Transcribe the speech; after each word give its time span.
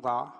인구가 0.00 0.34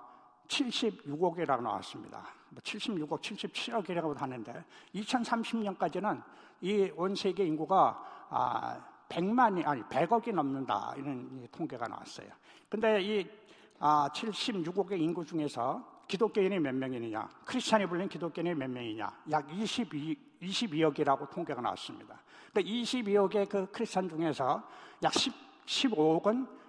76억이라고 0.49 1.63
나왔습니다. 1.63 2.27
76억, 2.57 3.09
뭐 3.09 3.19
77억이라고 3.19 4.17
하는데 4.17 4.65
2030년까지는 4.95 6.23
이 6.63 6.91
온 6.97 7.15
세계 7.15 7.45
인구가 7.45 8.27
아, 8.31 8.81
100만이 9.09 9.67
아니 9.67 9.83
100억이 9.83 10.33
넘는다 10.33 10.95
이런 10.97 11.47
통계가 11.53 11.87
나왔어요. 11.87 12.29
근데 12.69 13.01
이 13.03 13.31
아, 13.79 14.09
76억의 14.13 15.01
인구 15.01 15.25
중에서 15.25 16.01
기독교인이 16.09 16.59
몇 16.59 16.75
명이냐? 16.75 17.29
크리스찬이 17.45 17.87
불린 17.87 18.09
기독교인이 18.09 18.55
몇 18.55 18.69
명이냐? 18.69 19.23
약 19.31 19.47
22, 19.53 20.17
22억이라고 20.43 21.31
통계가 21.31 21.61
나왔습니다. 21.61 22.21
그러니까 22.53 22.73
22억의 22.73 23.49
그 23.49 23.71
크리스찬 23.71 24.09
중에서 24.09 24.63
약 25.05 25.15
10, 25.15 25.33
15억은 25.67 26.60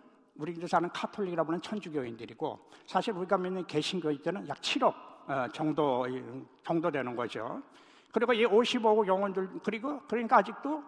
우리들 0.42 0.68
사는 0.68 0.90
카톨릭이라고 0.90 1.50
하는 1.50 1.62
천주교인들이고 1.62 2.60
사실 2.88 3.14
우리가 3.14 3.38
믿는 3.38 3.66
개신교인들은 3.68 4.48
약 4.48 4.58
7억 4.58 4.94
어, 5.28 5.48
정도 5.54 6.06
정도 6.64 6.90
되는 6.90 7.16
거죠. 7.16 7.62
그리고 8.12 8.34
이 8.34 8.46
55억 8.46 9.08
영혼들 9.08 9.50
그리고 9.64 10.02
그러니까 10.08 10.38
아직도 10.38 10.84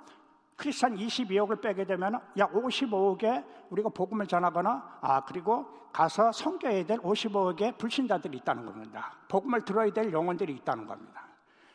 크리스찬 0.56 0.96
22억을 0.96 1.62
빼게 1.62 1.86
되면 1.86 2.20
약 2.38 2.52
55억에 2.52 3.46
우리가 3.70 3.90
복음을 3.90 4.28
전하거나 4.28 5.00
아 5.02 5.24
그리고 5.26 5.66
가서 5.92 6.32
섬겨야 6.32 6.86
될 6.86 6.98
55억의 6.98 7.78
불신자들이 7.78 8.38
있다는 8.38 8.66
겁니다. 8.66 9.16
복음을 9.28 9.62
들어야 9.62 9.92
될 9.92 10.12
영혼들이 10.12 10.54
있다는 10.54 10.88
겁니다. 10.88 11.28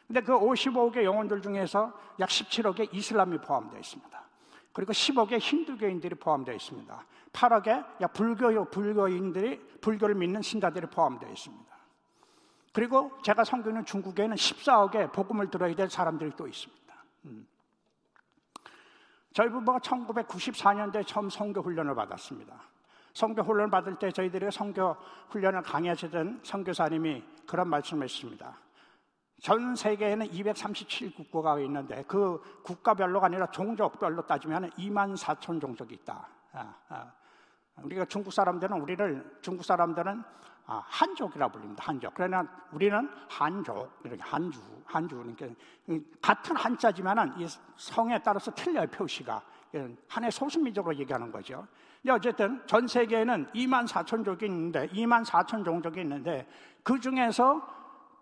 근데 0.06 0.20
그 0.20 0.32
55억의 0.32 1.04
영혼들 1.04 1.40
중에서 1.40 1.92
약 2.18 2.28
17억의 2.28 2.92
이슬람이 2.92 3.38
포함되어 3.38 3.78
있습니다. 3.78 4.27
그리고 4.78 4.92
10억의 4.92 5.40
힌두교인들이 5.40 6.14
포함되어 6.14 6.54
있습니다. 6.54 7.04
8억의 7.32 8.00
약 8.00 8.12
불교 8.12 8.64
불교인들이 8.66 9.58
불교를 9.80 10.14
믿는 10.14 10.40
신자들이 10.40 10.86
포함되어 10.86 11.28
있습니다. 11.28 11.76
그리고 12.72 13.10
제가 13.24 13.42
섬기는 13.42 13.84
중국에는 13.84 14.36
14억의 14.36 15.10
복음을 15.10 15.50
들어야 15.50 15.74
될 15.74 15.90
사람들이 15.90 16.30
또 16.36 16.46
있습니다. 16.46 16.94
음. 17.24 17.48
저희 19.32 19.48
부부가 19.48 19.80
1994년도에 19.80 21.04
처음 21.04 21.28
성교 21.28 21.60
훈련을 21.60 21.96
받았습니다. 21.96 22.54
성교 23.14 23.42
훈련을 23.42 23.70
받을 23.70 23.98
때 23.98 24.12
저희들이 24.12 24.48
성교 24.52 24.96
훈련을 25.30 25.62
강의하시던 25.62 26.42
선교사님이 26.44 27.24
그런 27.48 27.66
말씀을 27.66 28.04
했습니다. 28.04 28.56
전 29.40 29.76
세계에는 29.76 30.28
237국가가 30.28 31.62
있는데 31.64 32.04
그 32.06 32.40
국가별로가 32.64 33.26
아니라 33.26 33.46
종족별로 33.50 34.26
따지면 34.26 34.70
2만 34.70 35.16
4천 35.16 35.60
종족이 35.60 35.94
있다. 35.94 36.28
아, 36.52 36.74
아. 36.88 37.12
우리가 37.82 38.04
중국 38.06 38.32
사람들은 38.32 38.80
우리를 38.80 39.38
중국 39.40 39.64
사람들은 39.64 40.22
아, 40.70 40.82
한족이라 40.84 41.48
불립니다. 41.48 41.84
한족. 41.86 42.12
그러나 42.14 42.46
우리는 42.72 43.08
한족, 43.28 43.90
이렇게 44.04 44.22
한주, 44.22 44.60
한주. 44.84 45.16
그러니까 45.16 45.46
같은 46.20 46.54
한자지만은 46.56 47.40
이 47.40 47.46
성에 47.76 48.18
따라서 48.22 48.50
틀려요, 48.50 48.86
표시가. 48.88 49.40
한해 50.08 50.30
소수민족으로 50.30 50.96
얘기하는 50.96 51.32
거죠. 51.32 51.66
어쨌든 52.10 52.62
전 52.66 52.86
세계에는 52.86 53.46
2만 53.54 53.88
4천 53.88 54.24
족이 54.24 54.44
있는데, 54.44 54.88
2만 54.88 55.24
4천 55.24 55.64
종족이 55.64 56.02
있는데, 56.02 56.46
그 56.82 57.00
중에서 57.00 57.77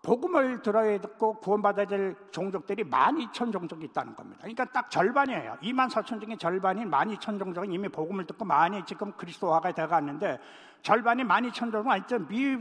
복음을 0.07 0.61
들어야 0.61 0.97
듣고 1.01 1.33
구원받아야 1.33 1.85
될 1.85 2.15
종족들이 2.31 2.85
12,000 2.89 3.51
종족이 3.51 3.87
있다는 3.87 4.15
겁니다. 4.15 4.39
그러니까 4.39 4.63
딱 4.63 4.89
절반이에요. 4.89 5.57
2만 5.61 5.89
4천 5.89 6.23
중에 6.23 6.37
절반인 6.37 6.89
12,000 6.89 7.37
종족은 7.37 7.73
이미 7.73 7.89
복음을 7.89 8.25
듣고 8.25 8.45
많이 8.45 8.85
지금 8.85 9.11
그리스도화가 9.11 9.73
돼가는데 9.73 10.39
절반이 10.81 11.23
12,000 11.23 11.51
종족은 11.51 11.87
완전 11.87 12.25
미, 12.25 12.57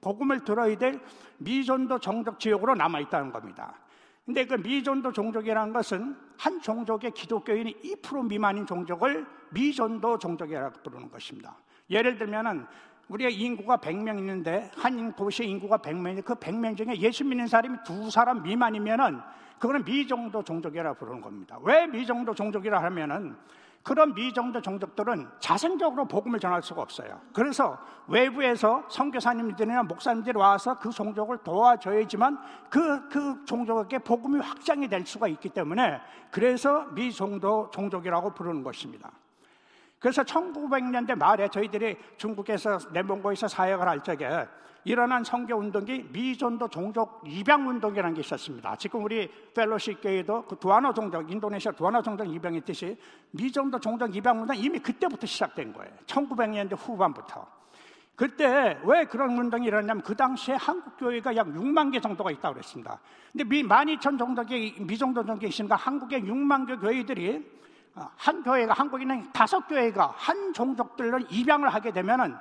복음을 0.00 0.40
들어야 0.40 0.76
될 0.76 1.00
미존도 1.38 2.00
종족 2.00 2.40
지역으로 2.40 2.74
남아있다는 2.74 3.30
겁니다. 3.30 3.74
근데 4.26 4.44
그 4.44 4.54
미존도 4.54 5.12
종족이라는 5.12 5.72
것은 5.72 6.16
한 6.36 6.60
종족의 6.60 7.12
기독교인이 7.12 7.80
2% 7.80 8.26
미만인 8.26 8.66
종족을 8.66 9.24
미존도 9.50 10.18
종족이라고 10.18 10.82
부르는 10.82 11.12
것입니다. 11.12 11.54
예를 11.90 12.18
들면은 12.18 12.66
우리가 13.08 13.30
인구가 13.30 13.76
100명 13.76 14.18
있는데 14.18 14.70
한 14.76 15.14
도시의 15.14 15.50
인구가 15.50 15.78
100명인데 15.78 16.24
그 16.24 16.34
100명 16.34 16.76
중에 16.76 16.96
예수 16.98 17.24
믿는 17.24 17.46
사람이 17.46 17.78
두 17.84 18.10
사람 18.10 18.42
미만이면은 18.42 19.20
그거는 19.58 19.84
미정도 19.84 20.42
종족이라 20.42 20.94
부르는 20.94 21.20
겁니다. 21.20 21.58
왜 21.62 21.86
미정도 21.86 22.34
종족이라 22.34 22.82
하면은 22.82 23.36
그런 23.82 24.14
미정도 24.14 24.60
종족들은 24.60 25.28
자생적으로 25.40 26.06
복음을 26.06 26.38
전할 26.38 26.62
수가 26.62 26.82
없어요. 26.82 27.20
그래서 27.32 27.78
외부에서 28.06 28.84
선교사님들이나 28.88 29.82
목사님들이 29.84 30.38
와서 30.38 30.78
그 30.78 30.90
종족을 30.90 31.38
도와줘야지만 31.38 32.38
그, 32.70 33.08
그 33.08 33.44
종족에게 33.44 33.98
복음이 33.98 34.38
확장이 34.40 34.88
될 34.88 35.04
수가 35.04 35.26
있기 35.28 35.48
때문에 35.48 36.00
그래서 36.30 36.86
미정도 36.92 37.70
종족이라고 37.72 38.34
부르는 38.34 38.62
것입니다. 38.62 39.10
그래서 40.02 40.24
1900년대 40.24 41.16
말에 41.16 41.46
저희들이 41.46 41.96
중국에서 42.16 42.76
내몽고에서 42.92 43.46
사역을 43.46 43.86
할 43.86 44.02
적에 44.02 44.48
일어난 44.84 45.22
성교 45.22 45.54
운동이 45.54 46.06
미존도 46.10 46.66
종족 46.66 47.22
입양 47.24 47.68
운동이라는 47.68 48.14
게 48.14 48.20
있었습니다. 48.20 48.74
지금 48.74 49.04
우리 49.04 49.30
펠로십 49.54 50.02
교회도 50.02 50.46
그 50.46 50.56
두아노 50.56 50.92
종족, 50.92 51.30
인도네시아 51.30 51.70
두아노 51.70 52.02
종족 52.02 52.26
입양이 52.34 52.60
뜻이 52.62 52.98
미존도 53.30 53.78
종족 53.78 54.14
입양 54.16 54.40
운동 54.40 54.56
이미 54.56 54.80
그때부터 54.80 55.24
시작된 55.24 55.72
거예요. 55.72 55.92
1900년대 56.06 56.76
후반부터. 56.76 57.46
그때 58.16 58.80
왜 58.84 59.04
그런 59.04 59.38
운동이 59.38 59.68
일어났냐면 59.68 60.02
그 60.02 60.16
당시에 60.16 60.56
한국 60.56 60.96
교회가 60.96 61.36
약 61.36 61.46
6만 61.46 61.92
개 61.92 62.00
정도가 62.00 62.32
있다고 62.32 62.54
그랬습니다. 62.54 62.98
근데 63.30 63.44
미 63.44 63.62
12,000 63.62 64.18
정도의 64.18 64.74
미종도 64.80 65.24
종족이 65.24 65.46
있으니까 65.46 65.76
한국의 65.76 66.22
6만 66.22 66.66
개 66.66 66.74
교회들이 66.74 67.36
어, 67.36 67.42
한 67.94 68.42
교회가 68.42 68.72
한국에 68.74 69.02
있는 69.02 69.30
다섯 69.32 69.66
교회가 69.68 70.14
한 70.16 70.52
종족들로 70.52 71.18
입양을 71.30 71.68
하게 71.68 71.92
되면은 71.92 72.34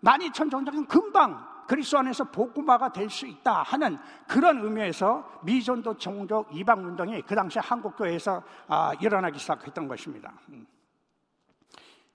만 0.00 0.22
이천 0.22 0.50
종족은 0.50 0.86
금방 0.86 1.54
그리스도 1.66 1.98
안에서 1.98 2.24
복음화가 2.24 2.92
될 2.92 3.08
수 3.08 3.26
있다 3.26 3.62
하는 3.62 3.98
그런 4.28 4.62
의미에서 4.62 5.40
미존도 5.42 5.96
종족 5.96 6.54
이방 6.54 6.84
운동이 6.84 7.22
그 7.22 7.34
당시 7.34 7.58
한국 7.58 7.96
교회에서 7.96 8.42
아, 8.68 8.92
일어나기 9.00 9.38
시작했던 9.38 9.88
것입니다. 9.88 10.32
음. 10.50 10.66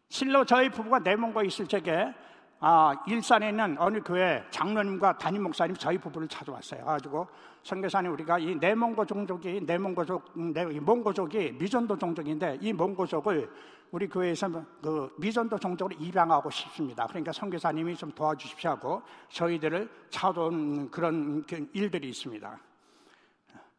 실로 0.07 0.45
저희 0.45 0.69
부부가 0.69 0.99
내몽고에 0.99 1.45
있을 1.47 1.67
적에 1.67 2.13
아, 2.61 2.93
일산에 3.07 3.49
있는 3.49 3.77
어느 3.79 4.01
교회 4.03 4.43
장로님과 4.51 5.17
담임 5.17 5.43
목사님 5.43 5.75
저희 5.77 5.97
부부를 5.97 6.27
찾아왔어요. 6.27 6.83
가지고 6.83 7.25
선교사님 7.63 8.11
우리가 8.11 8.37
이 8.37 8.55
내몽고 8.55 9.05
종족이 9.05 9.61
내몽고족 9.61 10.31
내, 10.53 10.65
몽고족이 10.65 11.53
미전도 11.53 11.97
종족인데 11.97 12.57
이 12.59 12.73
몽고족을 12.73 13.49
우리 13.91 14.09
교회에서 14.09 14.49
그 14.81 15.09
미전도 15.17 15.57
종족으로 15.57 15.95
입양하고 15.99 16.49
싶습니다. 16.49 17.07
그러니까 17.07 17.31
선교사님이 17.31 17.95
좀 17.95 18.11
도와주십시오 18.11 18.71
하고 18.71 19.01
저희들을 19.29 19.89
찾아온 20.09 20.91
그런 20.91 21.45
그 21.45 21.65
일들이 21.73 22.09
있습니다. 22.09 22.59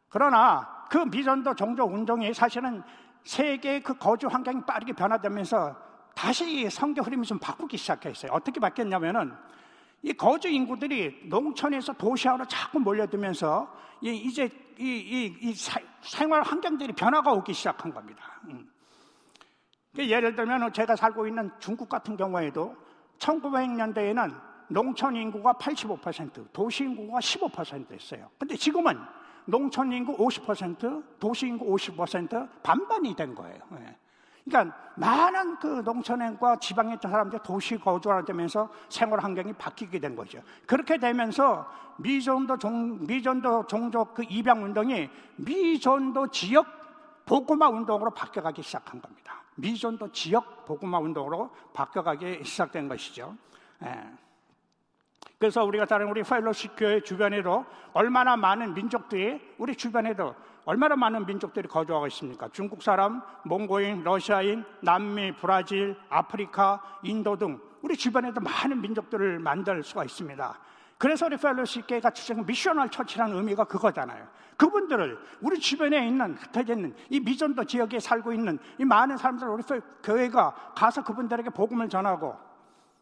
그러나 0.08 0.86
그 0.90 0.98
미전도 0.98 1.54
종족 1.54 1.92
운동이 1.92 2.32
사실은 2.32 2.82
세계의 3.24 3.82
그 3.82 3.96
거주 3.98 4.26
환경이 4.26 4.62
빠르게 4.64 4.94
변화되면서 4.94 5.89
다시 6.20 6.68
성경 6.68 7.06
흐름이 7.06 7.26
좀 7.26 7.38
바꾸기 7.38 7.78
시작했어요. 7.78 8.32
어떻게 8.32 8.60
바뀌었냐면은 8.60 9.32
이 10.02 10.12
거주 10.12 10.48
인구들이 10.48 11.22
농촌에서 11.30 11.94
도시화로 11.94 12.44
자꾸 12.44 12.78
몰려들면서 12.78 13.74
이제 14.02 14.50
이, 14.78 14.84
이, 14.84 15.34
이 15.40 15.54
생활 16.02 16.42
환경들이 16.42 16.92
변화가 16.92 17.32
오기 17.32 17.54
시작한 17.54 17.90
겁니다. 17.90 18.38
음. 18.48 18.70
예를 19.98 20.36
들면 20.36 20.74
제가 20.74 20.94
살고 20.94 21.26
있는 21.26 21.50
중국 21.58 21.88
같은 21.88 22.18
경우에도 22.18 22.76
1900년대에는 23.18 24.40
농촌 24.68 25.16
인구가 25.16 25.54
85%, 25.54 26.52
도시 26.52 26.84
인구가 26.84 27.18
15%였어요. 27.18 28.28
근데 28.38 28.56
지금은 28.56 28.98
농촌 29.46 29.90
인구 29.90 30.14
50%, 30.18 31.18
도시 31.18 31.46
인구 31.46 31.64
50% 31.74 32.62
반반이 32.62 33.16
된 33.16 33.34
거예요. 33.34 33.58
예. 33.78 33.96
그러니까 34.44 34.76
많은 34.96 35.58
그 35.58 35.82
농촌과 35.84 36.58
지방에 36.58 36.94
있던 36.94 37.10
사람들이 37.10 37.42
도시 37.42 37.78
거주하면서 37.78 38.70
생활 38.88 39.20
환경이 39.20 39.52
바뀌게 39.54 39.98
된 39.98 40.16
거죠. 40.16 40.40
그렇게 40.66 40.98
되면서 40.98 41.70
미전도 41.98 42.58
종, 42.58 43.06
미전도 43.06 43.66
종족 43.66 44.14
그 44.14 44.24
입양 44.28 44.62
운동이 44.62 45.08
미전도 45.36 46.28
지역 46.28 46.66
복음화 47.26 47.68
운동으로 47.68 48.10
바뀌어가기 48.10 48.62
시작한 48.62 49.00
겁니다. 49.00 49.42
미전도 49.56 50.10
지역 50.12 50.64
복음화 50.66 50.98
운동으로 50.98 51.50
바뀌어가기 51.72 52.42
시작된 52.44 52.88
것이죠. 52.88 53.36
예. 53.84 54.10
그래서 55.38 55.64
우리가 55.64 55.86
다른 55.86 56.08
우리 56.08 56.22
파일로시 56.22 56.68
교회 56.76 57.00
주변에도 57.00 57.64
얼마나 57.92 58.36
많은 58.36 58.74
민족들이 58.74 59.40
우리 59.58 59.74
주변에도 59.74 60.34
얼마나 60.70 60.94
많은 60.94 61.26
민족들이 61.26 61.66
거주하고 61.66 62.06
있습니까? 62.06 62.48
중국 62.52 62.80
사람, 62.80 63.20
몽고인, 63.44 64.04
러시아인, 64.04 64.64
남미, 64.80 65.32
브라질, 65.32 65.96
아프리카, 66.08 66.80
인도 67.02 67.36
등 67.36 67.58
우리 67.82 67.96
주변에도 67.96 68.40
많은 68.40 68.80
민족들을 68.80 69.40
만들 69.40 69.82
수가 69.82 70.04
있습니다. 70.04 70.58
그래서 70.96 71.26
우리 71.26 71.36
휄로쉽교회가 71.38 72.10
주장한 72.10 72.46
missional 72.46 72.88
church라는 72.88 73.36
의미가 73.38 73.64
그거잖아요. 73.64 74.28
그분들을 74.56 75.18
우리 75.40 75.58
주변에 75.58 76.06
있는 76.06 76.36
흩어져 76.36 76.74
있는 76.74 76.94
이 77.08 77.18
미전도 77.18 77.64
지역에 77.64 77.98
살고 77.98 78.32
있는 78.32 78.56
이 78.78 78.84
많은 78.84 79.16
사람들 79.16 79.48
우리 79.48 79.64
교회가 80.04 80.54
가서 80.76 81.02
그분들에게 81.02 81.50
복음을 81.50 81.88
전하고 81.88 82.36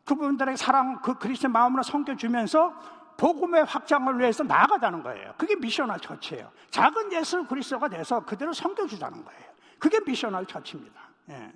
그분들에게 0.07 0.57
사랑 0.57 1.03
그 1.03 1.19
그리스도의 1.19 1.53
마음으로 1.53 1.83
섬겨 1.83 2.17
주면서 2.17 2.73
복음의 3.19 3.65
확장을 3.65 4.17
위해서 4.19 4.45
나아가자는 4.45 5.03
거예요. 5.03 5.35
그게 5.37 5.57
missional 5.57 5.99
church예요. 5.99 6.51
작은 6.71 7.13
예수 7.13 7.45
그리스도가 7.45 7.89
돼서 7.89 8.25
그대로 8.25 8.53
섬겨주자는 8.53 9.25
거예요. 9.25 9.43
그게 9.79 9.99
missional 10.01 10.47
church입니다. 10.47 11.01
예. 11.31 11.53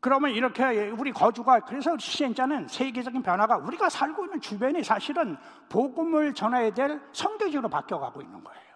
그러면 0.00 0.30
이렇게 0.32 0.90
우리 0.90 1.12
거주가 1.12 1.60
그래서 1.60 1.96
시행자는 1.96 2.68
세계적인 2.68 3.22
변화가 3.22 3.56
우리가 3.56 3.88
살고 3.88 4.26
있는 4.26 4.40
주변이 4.40 4.84
사실은 4.84 5.36
복음을 5.70 6.34
전해야 6.34 6.72
될 6.72 7.00
성교지로 7.12 7.68
바뀌어가고 7.70 8.20
있는 8.20 8.44
거예요. 8.44 8.69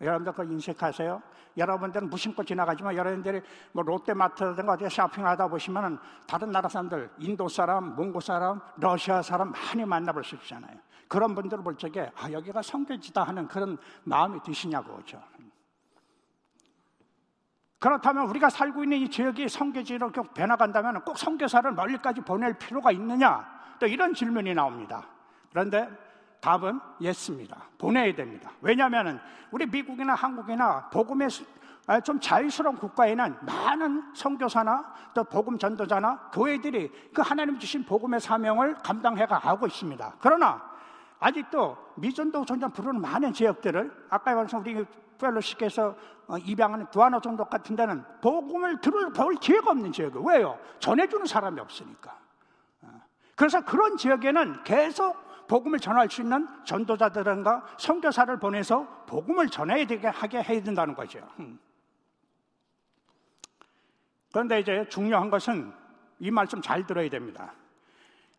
여러분들 0.00 0.32
그 0.32 0.44
인식하세요? 0.44 1.22
여러분들은 1.56 2.10
무심코 2.10 2.42
지나가지만 2.44 2.96
여러분들이 2.96 3.40
뭐 3.72 3.84
롯데마트든가 3.84 4.72
어디 4.72 4.88
쇼핑하다 4.88 5.48
보시면은 5.48 5.98
다른 6.26 6.50
나라 6.50 6.68
사람들, 6.68 7.10
인도 7.18 7.48
사람, 7.48 7.94
몽고 7.94 8.20
사람, 8.20 8.60
러시아 8.76 9.22
사람 9.22 9.52
많이 9.52 9.84
만나볼 9.84 10.24
수 10.24 10.34
있잖아요. 10.36 10.76
그런 11.06 11.34
분들을 11.34 11.62
볼 11.62 11.76
적에 11.76 12.10
아 12.16 12.30
여기가 12.30 12.62
성교지다 12.62 13.22
하는 13.22 13.46
그런 13.46 13.78
마음이 14.02 14.42
드시냐고 14.42 14.96
그죠. 14.96 15.22
그렇다면 17.78 18.26
우리가 18.30 18.48
살고 18.48 18.82
있는 18.82 18.96
이 18.96 19.10
지역이 19.10 19.48
성교지로 19.48 20.10
변화간다면 20.10 21.04
꼭 21.04 21.18
성교사를 21.18 21.70
멀리까지 21.72 22.22
보낼 22.22 22.54
필요가 22.54 22.90
있느냐? 22.92 23.46
또 23.78 23.86
이런 23.86 24.14
질문이 24.14 24.54
나옵니다. 24.54 25.06
그런데 25.50 25.88
답은 26.44 26.78
예스입니다. 27.00 27.56
보내야 27.78 28.14
됩니다. 28.14 28.50
왜냐하면 28.60 29.18
우리 29.50 29.64
미국이나 29.64 30.14
한국이나 30.14 30.90
복음의 30.90 31.28
아, 31.86 32.00
좀 32.00 32.20
자유스러운 32.20 32.76
국가에는 32.76 33.36
많은 33.40 34.14
선교사나 34.14 34.94
또 35.14 35.24
복음 35.24 35.58
전도자나 35.58 36.30
교회들이 36.34 36.90
그 37.14 37.22
하나님 37.22 37.58
주신 37.58 37.82
복음의 37.84 38.20
사명을 38.20 38.74
감당해 38.82 39.24
가고 39.24 39.66
있습니다. 39.66 40.16
그러나 40.18 40.62
아직도 41.18 41.78
미전도 41.94 42.44
전전 42.44 42.70
부르는 42.72 43.00
많은 43.00 43.32
지역들을 43.32 44.08
아까 44.10 44.34
말씀 44.34 44.58
우리 44.58 44.84
펠로시께서 45.18 45.96
어, 46.26 46.36
입양하는 46.36 46.86
두아노 46.90 47.20
정도 47.20 47.46
같은 47.46 47.74
데는 47.74 48.04
복음을 48.20 48.80
들을 48.82 49.12
볼 49.14 49.34
기회가 49.36 49.70
없는 49.70 49.92
지역이 49.92 50.18
왜요? 50.22 50.58
전해주는 50.78 51.24
사람이 51.24 51.58
없으니까. 51.60 52.18
어. 52.82 53.00
그래서 53.34 53.62
그런 53.62 53.96
지역에는 53.96 54.62
계속 54.64 55.24
복음을 55.46 55.78
전할 55.78 56.08
수 56.10 56.22
있는 56.22 56.48
전도자들과 56.64 57.76
선교사를 57.78 58.38
보내서 58.38 59.04
복음을 59.06 59.48
전해야 59.48 59.86
되게 59.86 60.08
하게 60.08 60.42
해야 60.42 60.62
된다는 60.62 60.94
거죠. 60.94 61.20
음. 61.38 61.58
그런데 64.32 64.60
이제 64.60 64.86
중요한 64.88 65.30
것은 65.30 65.72
이 66.18 66.30
말씀 66.30 66.60
잘 66.60 66.86
들어야 66.86 67.08
됩니다. 67.08 67.52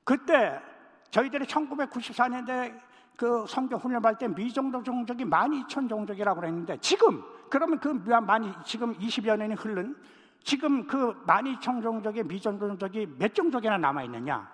그때 0.04 0.60
저희들이 1.12 1.46
1994년대 1.46 2.78
그 3.16 3.46
성교 3.48 3.78
훈련할 3.78 4.18
때 4.18 4.28
미정도 4.28 4.84
종족이 4.84 5.24
12,000 5.24 5.88
종족이라고 5.88 6.42
그랬는데 6.42 6.78
지금 6.82 7.24
그러면 7.50 7.80
그 7.80 7.88
많이 7.88 8.52
지금 8.66 8.94
20여 8.98 9.38
년이 9.38 9.54
흐른 9.56 9.96
지금 10.44 10.86
그 10.86 11.24
12,000 11.26 11.82
종족의 11.82 12.24
미정도 12.26 12.68
종족이 12.68 13.08
몇 13.18 13.34
종족이나 13.34 13.78
남아 13.78 14.04
있느냐 14.04 14.52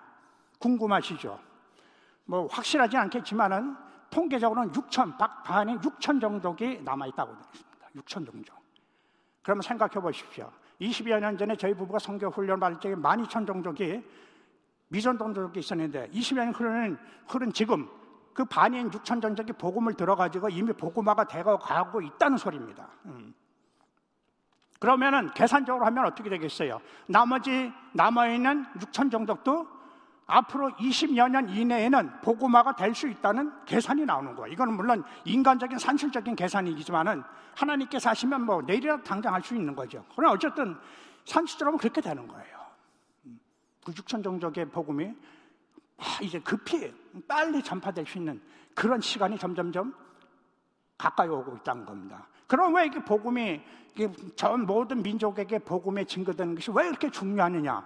궁금하시죠? 0.58 1.51
뭐 2.32 2.46
확실하지 2.46 2.96
않겠지만은 2.96 3.76
통계적으로는 4.08 4.72
6천, 4.72 5.18
반이 5.44 5.76
6천 5.76 6.18
종족이 6.18 6.80
남아있다고 6.82 7.30
되어 7.30 7.46
있습니다. 7.52 7.88
6천 7.96 8.24
종족. 8.24 8.56
그러면 9.42 9.60
생각해 9.60 10.00
보십시오. 10.00 10.50
20여 10.80 11.20
년 11.20 11.36
전에 11.36 11.54
저희 11.56 11.74
부부가 11.74 11.98
성교 11.98 12.30
훈련 12.30 12.58
받을 12.58 12.80
적에 12.80 12.94
12,000 12.94 13.44
종족이 13.44 14.02
미전 14.88 15.18
종족이 15.18 15.60
있었는데 15.60 16.08
20여 16.08 16.36
년 16.36 16.54
흐른, 16.54 16.98
흐른 17.28 17.52
지금 17.52 17.86
그 18.32 18.46
반인 18.46 18.90
6천 18.90 19.20
종족이 19.20 19.52
복음을 19.52 19.92
들어가지고 19.92 20.48
이미 20.48 20.72
복음화가 20.72 21.24
되고 21.24 21.58
가고 21.58 22.00
있다는 22.00 22.38
소리입니다. 22.38 22.88
음. 23.04 23.34
그러면은 24.80 25.30
계산적으로 25.34 25.84
하면 25.84 26.06
어떻게 26.06 26.30
되겠어요? 26.30 26.80
나머지 27.06 27.70
남아있는 27.92 28.64
6천 28.78 29.10
종족도 29.10 29.81
앞으로 30.32 30.70
20여 30.70 31.30
년 31.30 31.48
이내에는 31.48 32.20
복음화가 32.22 32.74
될 32.76 32.94
수 32.94 33.06
있다는 33.08 33.52
계산이 33.66 34.04
나오는 34.04 34.34
거예요. 34.34 34.52
이거는 34.52 34.74
물론 34.74 35.04
인간적인 35.24 35.78
산술적인 35.78 36.36
계산이지만은 36.36 37.22
하나님께서 37.54 38.10
하시면 38.10 38.42
뭐 38.46 38.62
내일이라도 38.62 39.02
당장 39.02 39.34
할 39.34 39.42
수 39.42 39.54
있는 39.54 39.74
거죠. 39.74 40.04
그러나 40.14 40.32
어쨌든 40.32 40.76
산술적으로 41.24 41.76
그렇게 41.76 42.00
되는 42.00 42.26
거예요. 42.26 42.58
그 43.84 43.92
6천 43.92 44.22
종족의 44.22 44.70
복음이 44.70 45.12
이제 46.22 46.38
급히 46.40 46.92
빨리 47.26 47.62
전파될 47.62 48.06
수 48.06 48.18
있는 48.18 48.40
그런 48.74 49.00
시간이 49.00 49.38
점점점 49.38 49.94
가까이 50.96 51.28
오고 51.28 51.56
있다는 51.56 51.84
겁니다. 51.84 52.26
그럼 52.46 52.74
왜 52.74 52.86
이게 52.86 53.02
복음이 53.02 53.60
전 54.36 54.64
모든 54.66 55.02
민족에게 55.02 55.58
복음에 55.58 56.04
증거되는 56.04 56.54
것이 56.54 56.70
왜 56.74 56.88
이렇게 56.88 57.10
중요하느냐? 57.10 57.84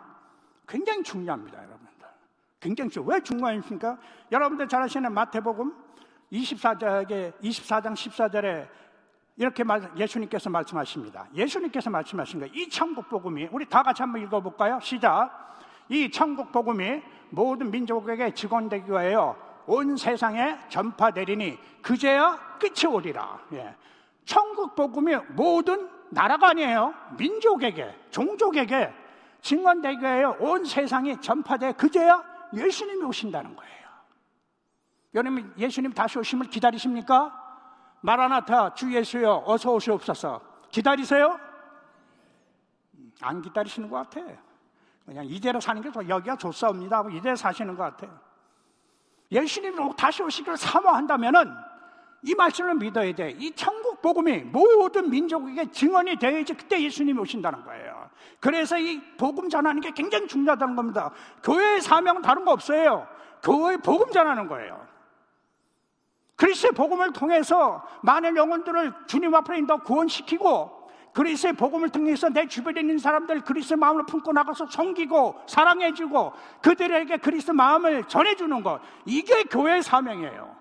굉장히 0.68 1.02
중요합니다, 1.02 1.58
여러분. 1.58 1.86
굉장히 2.74 2.90
왜 3.06 3.20
중요합니까? 3.20 3.96
여러분들 4.32 4.66
잘 4.66 4.82
아시는 4.82 5.12
마태복음 5.12 5.72
24장에 6.32 7.32
24장 7.40 7.92
14절에 7.92 8.66
이렇게 9.36 9.62
말, 9.62 9.88
예수님께서 9.96 10.50
말씀하십니다. 10.50 11.28
예수님께서 11.34 11.90
말씀하신 11.90 12.40
거예요. 12.40 12.52
이 12.54 12.68
천국 12.68 13.08
복음이 13.08 13.48
우리 13.52 13.66
다 13.66 13.82
같이 13.82 14.02
한번 14.02 14.22
읽어볼까요? 14.22 14.80
시작. 14.80 15.30
이 15.88 16.10
천국 16.10 16.50
복음이 16.50 17.02
모든 17.30 17.70
민족에게 17.70 18.32
직원되기 18.32 18.90
위하여 18.90 19.36
온 19.66 19.96
세상에 19.96 20.58
전파되리니 20.68 21.58
그제야 21.82 22.36
끝이 22.58 22.92
오리라. 22.92 23.38
예. 23.52 23.74
천국 24.24 24.74
복음이 24.74 25.14
모든 25.30 25.88
나라가 26.10 26.48
아니에요. 26.48 26.94
민족에게, 27.16 27.94
종족에게 28.10 28.92
증언되기 29.42 30.00
위하여 30.00 30.36
온 30.40 30.64
세상에 30.64 31.20
전파돼 31.20 31.72
그제야 31.72 32.35
예수님이 32.54 33.04
오신다는 33.04 33.54
거예요. 33.56 33.86
여러분, 35.14 35.52
예수님 35.56 35.92
다시 35.92 36.18
오심을 36.18 36.50
기다리십니까? 36.50 37.44
마라나타 38.02 38.74
주 38.74 38.92
예수여 38.92 39.44
어서 39.46 39.72
오시옵소서 39.72 40.40
기다리세요? 40.70 41.40
안 43.20 43.40
기다리시는 43.40 43.88
것 43.88 43.96
같아. 43.96 44.20
그냥 45.04 45.24
이대로 45.24 45.60
사는 45.60 45.80
게 45.80 45.90
여기가 46.08 46.36
좋사옵니다 46.36 46.98
하고 46.98 47.10
이대로 47.10 47.36
사시는 47.36 47.76
것 47.76 47.84
같아요. 47.84 48.18
예수님이 49.30 49.76
다시 49.96 50.22
오시기를 50.22 50.56
사모한다면은 50.56 51.54
이 52.22 52.34
말씀을 52.34 52.74
믿어야 52.74 53.14
돼. 53.14 53.30
이 53.38 53.52
천국 53.52 53.85
복음이 54.06 54.44
모든 54.52 55.10
민족에게 55.10 55.68
증언이 55.68 56.16
되어야지 56.20 56.54
그때 56.54 56.80
예수님이 56.80 57.18
오신다는 57.18 57.64
거예요. 57.64 58.08
그래서 58.38 58.78
이 58.78 59.00
복음 59.16 59.48
전하는 59.48 59.80
게 59.80 59.90
굉장히 59.90 60.28
중요하다는 60.28 60.76
겁니다. 60.76 61.10
교회의 61.42 61.80
사명은 61.80 62.22
다른 62.22 62.44
거 62.44 62.52
없어요. 62.52 63.08
교회 63.42 63.76
복음 63.76 64.12
전하는 64.12 64.46
거예요. 64.46 64.86
그리스의 66.36 66.70
복음을 66.70 67.12
통해서 67.12 67.84
많은 68.02 68.36
영혼들을 68.36 68.92
주님 69.08 69.34
앞에 69.34 69.66
더 69.66 69.78
구원시키고 69.78 70.88
그리스의 71.12 71.54
복음을 71.54 71.88
통해서 71.88 72.28
내 72.28 72.46
주변에 72.46 72.82
있는 72.82 72.98
사람들 72.98 73.40
그리스의 73.40 73.76
마음을 73.76 74.06
품고 74.06 74.32
나가서 74.32 74.66
섬기고 74.66 75.34
사랑해주고 75.48 76.32
그들에게 76.62 77.16
그리스의 77.16 77.56
마음을 77.56 78.04
전해주는 78.04 78.62
것 78.62 78.80
이게 79.04 79.42
교회의 79.44 79.82
사명이에요. 79.82 80.54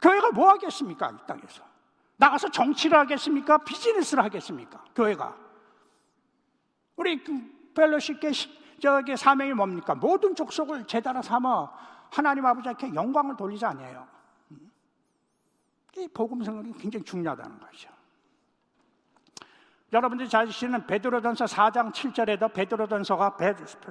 교회가 0.00 0.30
뭐 0.30 0.50
하겠습니까? 0.50 1.10
이 1.10 1.26
땅에서. 1.26 1.67
나가서 2.18 2.50
정치를 2.50 2.98
하겠습니까? 2.98 3.58
비즈니스를 3.58 4.22
하겠습니까? 4.24 4.84
교회가. 4.94 5.36
우리 6.96 7.22
그 7.22 7.32
펠로십계 7.74 8.32
저기 8.80 9.16
사명이 9.16 9.54
뭡니까? 9.54 9.94
모든 9.94 10.34
족속을 10.34 10.86
제자로 10.86 11.22
삼아 11.22 11.70
하나님 12.10 12.44
아버지께 12.44 12.92
영광을 12.94 13.36
돌리자 13.36 13.70
아니에요. 13.70 14.06
이 15.96 16.08
복음 16.14 16.44
생각이 16.44 16.72
굉장히 16.74 17.04
중요하다는 17.04 17.58
거죠. 17.58 17.88
여러분들이 19.92 20.28
잘 20.28 20.46
아시는 20.46 20.86
베드로전서 20.86 21.46
4장 21.46 21.92
7절에도 21.92 22.52
베드로전서가 22.52 23.36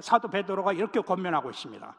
사도 0.00 0.28
베드로가 0.28 0.72
이렇게 0.72 1.00
권면하고 1.00 1.50
있습니다. 1.50 1.94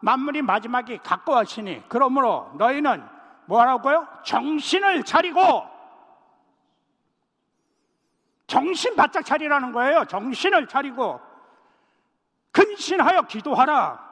만물이 0.00 0.42
마지막이 0.42 0.98
가까웠으니 0.98 1.84
그러므로 1.88 2.52
너희는 2.58 3.17
뭐라고요? 3.48 4.06
정신을 4.24 5.02
차리고 5.04 5.66
정신 8.46 8.94
바짝 8.94 9.24
차리라는 9.24 9.72
거예요. 9.72 10.04
정신을 10.04 10.68
차리고 10.68 11.20
근신하여 12.52 13.22
기도하라. 13.22 14.06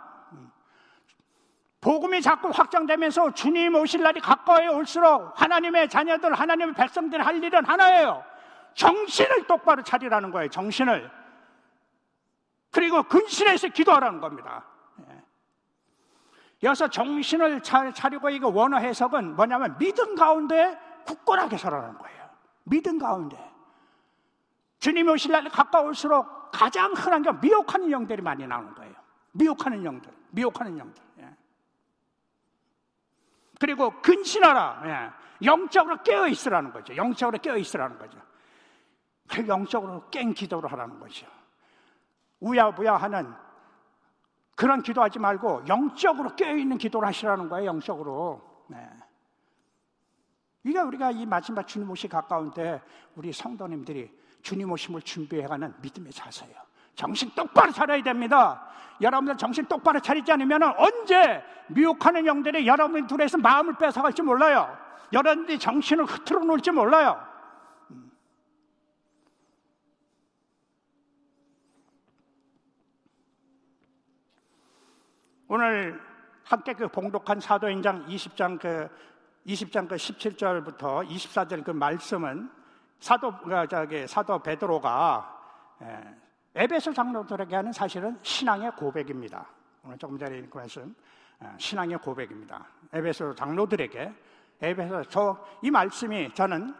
복음이 1.83 2.23
자꾸 2.23 2.49
확장되면서 2.49 3.33
주님 3.33 3.75
오실 3.75 4.03
날이 4.03 4.21
가까이 4.21 4.69
올수록 4.69 5.41
하나님의 5.41 5.89
자녀들, 5.91 6.33
하나님의 6.35 6.75
백성들 6.75 7.25
할 7.25 7.43
일은 7.43 7.65
하나예요. 7.65 8.25
정신을 8.75 9.47
똑바로 9.47 9.83
차리라는 9.83 10.31
거예요. 10.31 10.49
정신을. 10.49 11.11
그리고 12.71 13.03
근신해서 13.03 13.69
기도하라는 13.69 14.21
겁니다. 14.21 14.65
예. 16.63 16.67
여기서 16.67 16.89
정신을 16.89 17.63
차리고 17.63 18.31
이거 18.31 18.49
원어 18.49 18.79
해석은 18.79 19.37
뭐냐면 19.37 19.77
믿음 19.79 20.15
가운데 20.15 20.79
굳건하게 21.05 21.57
서라는 21.57 21.99
거예요. 21.99 22.29
믿음 22.65 22.99
가운데. 22.99 23.37
주님 24.79 25.09
오실 25.09 25.33
날이 25.33 25.49
가까울수록 25.49 26.51
가장 26.53 26.93
흔한 26.93 27.23
게 27.23 27.33
미혹하는 27.33 27.91
영들이 27.91 28.23
많이 28.23 28.47
나오는 28.47 28.75
거예요. 28.75 28.95
미혹하는 29.33 29.85
영들, 29.85 30.13
미혹하는 30.31 30.79
영들. 30.79 31.03
예. 31.21 31.37
그리고 33.61 33.91
근신하라. 34.01 34.83
예. 34.85 35.47
영적으로 35.47 36.03
깨어 36.03 36.29
있으라는 36.29 36.73
거죠. 36.73 36.97
영적으로 36.97 37.39
깨어 37.39 37.59
있으라는 37.59 37.99
거죠. 37.99 38.19
그 39.29 39.47
영적으로 39.47 40.09
깬 40.11 40.33
기도를 40.33 40.71
하라는 40.73 40.99
거죠. 40.99 41.27
우야부야하는 42.41 43.35
그런 44.57 44.83
기도하지 44.83 45.19
말고 45.19 45.65
영적으로 45.69 46.35
깨어 46.35 46.57
있는 46.57 46.79
기도를 46.79 47.07
하시라는 47.07 47.49
거예요. 47.49 47.67
영적으로. 47.67 48.43
네. 48.69 48.79
이게 50.65 50.81
우리가 50.81 51.13
이 51.13 51.25
마지막 51.27 51.69
주님 51.69 51.89
오시 51.91 52.09
가까운데 52.09 52.83
우리 53.15 53.33
성도님들이 53.33 54.11
주님 54.43 54.73
오심을 54.73 55.03
준비해가는 55.03 55.75
믿음의 55.81 56.13
자세예요. 56.13 56.57
정신 56.97 57.31
똑바로 57.35 57.71
차려야 57.71 58.03
됩니다. 58.03 58.67
여러분들 59.01 59.37
정신 59.37 59.67
똑바로 59.67 60.01
차리지 60.01 60.33
않으면 60.33 60.63
언제 60.79 61.45
미혹하는 61.69 62.27
영들이 62.27 62.67
여러분 62.67 63.07
둘에서 63.07 63.37
마음을 63.39 63.77
뺏어갈지 63.77 64.23
몰라요. 64.23 64.77
여러분들이 65.13 65.59
정신을 65.59 66.07
흐트러 66.07 66.41
놓을지 66.45 66.71
몰라요. 66.71 67.21
음. 67.91 68.11
오늘 75.49 76.01
함께 76.45 76.73
그 76.73 76.89
봉독한 76.89 77.39
사도행장 77.39 78.07
20장 78.07 78.59
그 78.59 78.89
20장 79.47 79.89
그 79.89 79.95
17절부터 79.95 81.09
24절 81.09 81.65
그 81.65 81.71
말씀은 81.71 82.51
사도 82.99 83.33
그 83.39 83.67
저기 83.69 84.07
사도 84.09 84.41
베드로가 84.41 85.79
예, 85.83 86.17
에베소 86.57 86.93
장로들에게 86.93 87.55
하는 87.55 87.73
사실은 87.73 88.19
신앙의 88.23 88.73
고백입니다. 88.73 89.47
오늘 89.85 89.97
조금 89.99 90.19
전에 90.19 90.39
읽은 90.39 90.51
말씀 90.53 90.95
예, 91.45 91.49
신앙의 91.59 91.99
고백입니다. 91.99 92.67
에베소 92.93 93.35
장로들에게 93.35 94.13
에베소 94.63 95.05
저 95.05 95.37
이 95.63 95.71
말씀이 95.71 96.35
저는 96.35 96.75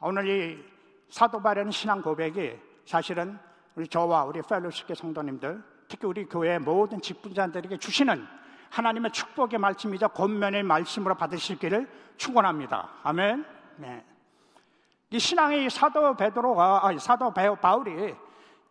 오늘 0.00 0.26
이 0.26 0.64
사도 1.10 1.42
바라는 1.42 1.70
신앙 1.70 2.00
고백이 2.00 2.58
사실은 2.86 3.38
우리 3.74 3.86
저와 3.86 4.24
우리 4.24 4.40
펠로십계 4.40 4.94
성도님들 4.94 5.62
특히 5.90 6.06
우리 6.06 6.24
교회 6.24 6.56
모든 6.56 7.00
직분자들에게 7.00 7.76
주시는 7.78 8.24
하나님의 8.70 9.10
축복의 9.10 9.58
말씀이자 9.58 10.06
권면의 10.08 10.62
말씀으로 10.62 11.16
길을 11.58 11.90
축원합니다. 12.16 12.88
아멘. 13.02 13.44
네. 13.76 14.04
이 15.10 15.18
신앙의 15.18 15.68
사도 15.68 16.14
베드로가 16.14 16.86
아니 16.86 16.98
사도 17.00 17.34
바울이 17.56 18.14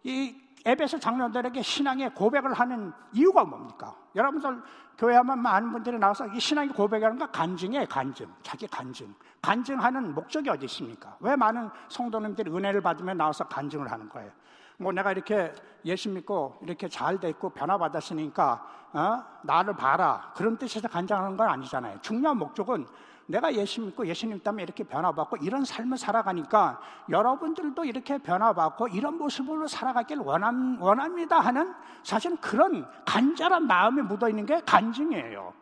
이 0.04 0.36
에베소 0.66 1.00
장로들에게 1.00 1.62
신앙의 1.62 2.14
고백을 2.16 2.54
하는 2.54 2.94
이유가 3.12 3.44
뭡니까? 3.44 3.96
여러분들 4.16 4.62
교회 4.98 5.16
하면 5.18 5.40
많은 5.40 5.74
분들이 5.74 6.00
나와서 6.00 6.26
이 6.28 6.40
신앙의 6.40 6.74
고백이라는 6.74 7.20
건 7.20 7.32
간증이에요, 7.32 7.86
간증. 7.88 8.34
자기 8.42 8.66
간증. 8.68 9.14
간증하는 9.42 10.14
목적이 10.14 10.50
어디 10.52 10.66
있습니까? 10.66 11.18
왜 11.20 11.36
많은 11.36 11.70
성도님들이 11.90 12.50
은혜를 12.50 12.82
받으면 12.82 13.18
나와서 13.18 13.46
간증을 13.46 13.92
하는 13.92 14.08
거예요? 14.08 14.32
뭐 14.80 14.94
내가 14.94 15.12
이렇게 15.12 15.54
예수 15.84 16.10
믿고 16.10 16.58
이렇게 16.62 16.88
잘 16.88 17.20
됐고 17.20 17.50
변화받았으니까 17.50 18.68
어? 18.94 19.24
나를 19.44 19.76
봐라 19.76 20.32
그런 20.36 20.58
뜻에서 20.58 20.88
간증하는 20.88 21.36
건 21.36 21.50
아니잖아요. 21.50 22.00
중요한 22.02 22.38
목적은 22.38 22.88
내가 23.28 23.54
예수 23.54 23.82
믿고 23.82 24.08
예수님 24.08 24.40
때문에 24.40 24.64
이렇게 24.64 24.84
변화받고 24.84 25.38
이런 25.38 25.66
삶을 25.66 25.98
살아가니까 25.98 26.80
여러분들도 27.10 27.84
이렇게 27.84 28.18
변화받고 28.18 28.88
이런 28.88 29.18
모습으로 29.18 29.68
살아가길 29.68 30.20
원함, 30.20 30.82
원합니다 30.82 31.40
하는 31.40 31.74
사실은 32.02 32.38
그런 32.38 32.88
간절한 33.06 33.68
마음이 33.68 34.02
묻어 34.04 34.30
있는 34.30 34.46
게 34.46 34.62
간증이에요. 34.62 35.54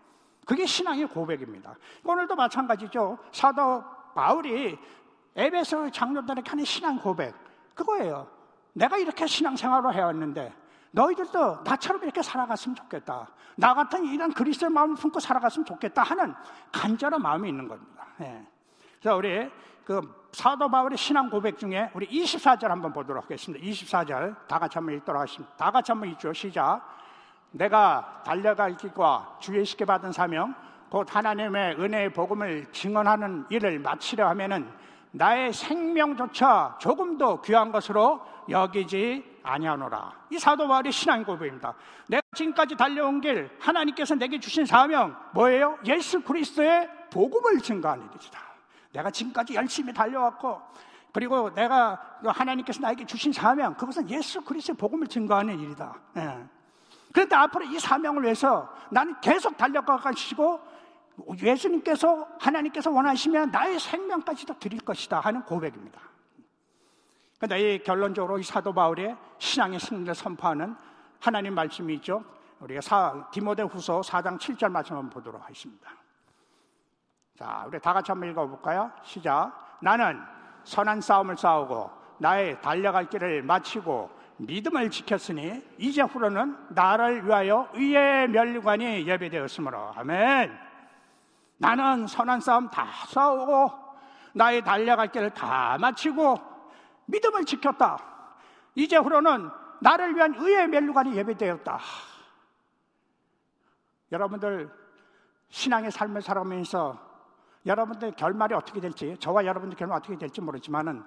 그게 0.46 0.66
신앙의 0.66 1.08
고백입니다. 1.08 1.76
오늘도 2.06 2.36
마찬가지죠. 2.36 3.18
사도 3.32 3.84
바울이 4.16 4.78
에베소 5.36 5.90
장로들에게 5.90 6.50
하는 6.50 6.64
신앙 6.64 7.00
고백 7.00 7.34
그거예요. 7.74 8.37
내가 8.78 8.98
이렇게 8.98 9.26
신앙생활을 9.26 9.94
해왔는데 9.94 10.54
너희들도 10.92 11.64
나처럼 11.64 12.04
이렇게 12.04 12.22
살아갔으면 12.22 12.76
좋겠다. 12.76 13.28
나 13.56 13.74
같은 13.74 14.06
이런 14.06 14.32
그리스도의 14.32 14.70
마음을 14.70 14.96
품고 14.96 15.20
살아갔으면 15.20 15.66
좋겠다 15.66 16.04
하는 16.04 16.34
간절한 16.72 17.22
마음이 17.22 17.50
있는 17.50 17.68
겁니다. 17.68 18.06
예. 18.22 18.46
자, 19.02 19.16
우리 19.16 19.50
그 19.84 20.28
사도 20.32 20.70
바울의 20.70 20.98
신앙 20.98 21.30
고백 21.30 21.58
중에 21.58 21.90
우리 21.94 22.08
24절 22.08 22.68
한번 22.68 22.94
보도록 22.94 23.24
하겠습니다. 23.24 23.66
24절 23.66 24.48
다 24.48 24.60
같이 24.60 24.78
한번 24.78 24.96
읽도록 24.96 25.22
하겠습니다. 25.22 25.56
다 25.56 25.72
같이 25.72 25.92
한번 25.92 26.10
읽죠. 26.10 26.32
시작. 26.34 26.82
내가 27.52 28.22
달려갈 28.24 28.78
길과 28.78 29.38
주의 29.40 29.66
시게 29.66 29.86
받은 29.86 30.12
사명 30.12 30.54
곧 30.90 31.08
하나님의 31.14 31.80
은혜의 31.80 32.14
복음을 32.14 32.72
증언하는 32.72 33.46
일을 33.50 33.80
마치려 33.80 34.28
하면은 34.30 34.72
나의 35.18 35.52
생명조차 35.52 36.78
조금도 36.80 37.42
귀한 37.42 37.72
것으로 37.72 38.22
여기지 38.50 39.40
아니하노라. 39.44 40.12
이 40.30 40.38
사도 40.38 40.68
바울의 40.68 40.92
신앙 40.92 41.24
고백입니다. 41.24 41.74
내가 42.08 42.22
지금까지 42.36 42.76
달려온 42.76 43.20
길 43.20 43.50
하나님께서 43.60 44.16
내게 44.16 44.40
주신 44.40 44.66
사명 44.66 45.16
뭐예요? 45.34 45.78
예수 45.86 46.22
그리스도의 46.22 46.88
복음을 47.12 47.60
증거하는 47.60 48.08
일이다. 48.14 48.40
내가 48.94 49.10
지금까지 49.10 49.56
열심히 49.56 49.92
달려왔고 49.92 50.62
그리고 51.12 51.52
내가 51.54 52.00
하나님께서 52.24 52.80
나에게 52.80 53.06
주신 53.06 53.34
사명 53.34 53.74
그것은 53.74 54.08
예수 54.10 54.42
그리스도의 54.42 54.78
복음을 54.78 55.08
증거하는 55.08 55.60
일이다. 55.60 55.96
예. 56.18 56.46
그런데 57.12 57.36
앞으로 57.36 57.66
이 57.66 57.80
사명을 57.80 58.24
위해서 58.24 58.72
나는 58.92 59.16
계속 59.22 59.58
달려가시고 59.58 60.77
예수님께서 61.42 62.28
하나님께서 62.40 62.92
원하시면 62.92 63.52
나의 63.52 63.80
생명까지도 63.80 64.60
드릴 64.60 64.80
것이다 64.82 65.20
하는 65.20 65.44
고백입니다. 65.44 66.00
그런데 67.38 67.76
이 67.76 67.84
결론적으로 67.84 68.40
이 68.40 68.44
사도 68.44 68.74
바울의 68.74 69.16
신앙의 69.38 69.80
승리를 69.80 70.14
선포하는 70.16 70.76
하나님 71.20 71.54
말씀이 71.54 71.94
있죠. 71.96 72.24
우리가 72.60 72.82
사, 72.82 73.28
디모데 73.32 73.64
후서 73.64 74.02
4장 74.02 74.40
7절 74.40 74.70
말씀 74.70 74.96
한번 74.96 75.10
보도록 75.12 75.42
하겠습니다. 75.44 75.92
자, 77.38 77.66
우리 77.68 77.80
다 77.80 77.94
같이 77.94 78.12
한번 78.12 78.30
읽어볼까요? 78.32 78.92
시작. 79.04 79.78
나는 79.82 80.20
선한 80.64 81.02
싸움을 81.02 81.38
싸우고 81.38 81.92
나의 82.18 82.60
달려갈 82.62 83.08
길을 83.08 83.44
마치고 83.44 84.10
믿음을 84.38 84.90
지켰으니 84.90 85.64
이제 85.78 86.02
후로는 86.02 86.58
나를 86.70 87.26
위하여 87.26 87.70
의의 87.74 88.28
멸류관이 88.30 89.08
예배되었으므로 89.08 89.94
아멘. 89.96 90.67
나는 91.58 92.08
선한 92.08 92.42
싸움 92.42 92.70
다 92.70 92.88
싸우고 93.08 93.72
나의 94.34 94.64
달려갈 94.64 95.12
길을 95.12 95.32
다 95.32 95.78
마치고 95.80 96.40
믿음을 97.06 97.46
지켰다. 97.46 97.98
이제 98.76 98.98
후로는 98.98 99.50
나를 99.82 100.16
위한 100.16 100.36
의의 100.38 100.68
멸류관이 100.68 101.16
예배되었다. 101.18 101.80
여러분들 104.12 104.72
신앙의 105.50 105.92
삶을 105.92 106.22
살아가면서 106.22 106.98
여러분들 107.66 108.12
결말이 108.12 108.54
어떻게 108.54 108.80
될지 108.80 109.18
저와 109.20 109.46
여러분들 109.46 109.78
결말 109.78 109.98
어떻게 109.98 110.18
될지 110.18 110.40
모르지만은 110.42 111.04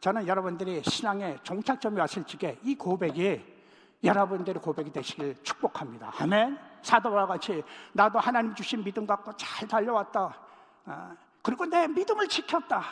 저는 0.00 0.26
여러분들이 0.26 0.82
신앙의 0.84 1.38
종착점이 1.42 1.98
왔을 1.98 2.24
적에 2.24 2.58
이 2.62 2.74
고백이 2.74 3.54
여러분들의 4.02 4.60
고백이 4.62 4.92
되시길 4.92 5.42
축복합니다. 5.42 6.12
아멘. 6.18 6.73
사도와 6.84 7.26
같이 7.26 7.62
나도 7.92 8.18
하나님 8.18 8.54
주신 8.54 8.84
믿음 8.84 9.06
갖고 9.06 9.32
잘 9.36 9.66
달려왔다. 9.66 10.38
아, 10.86 11.16
그리고 11.42 11.66
내 11.66 11.88
믿음을 11.88 12.28
지켰다. 12.28 12.84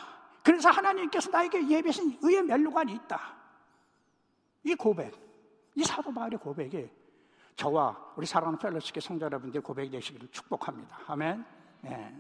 그래서 0.43 0.71
하나님께서 0.71 1.31
나에게 1.31 1.69
예배신 1.69 2.19
의의 2.23 2.43
멸류관이 2.43 2.93
있다. 2.95 3.21
이 4.65 4.75
고백, 4.75 5.15
이 5.75 5.85
사도 5.85 6.13
바울의 6.13 6.39
고백이 6.39 6.91
저와 7.55 7.97
우리 8.17 8.27
사랑하는 8.27 8.59
펠로시계 8.59 9.01
성자 9.01 9.27
여러분들의 9.27 9.63
고백이 9.63 9.91
되시기를 9.91 10.29
축복합니다. 10.33 10.99
아멘. 11.07 11.45
예. 11.87 12.15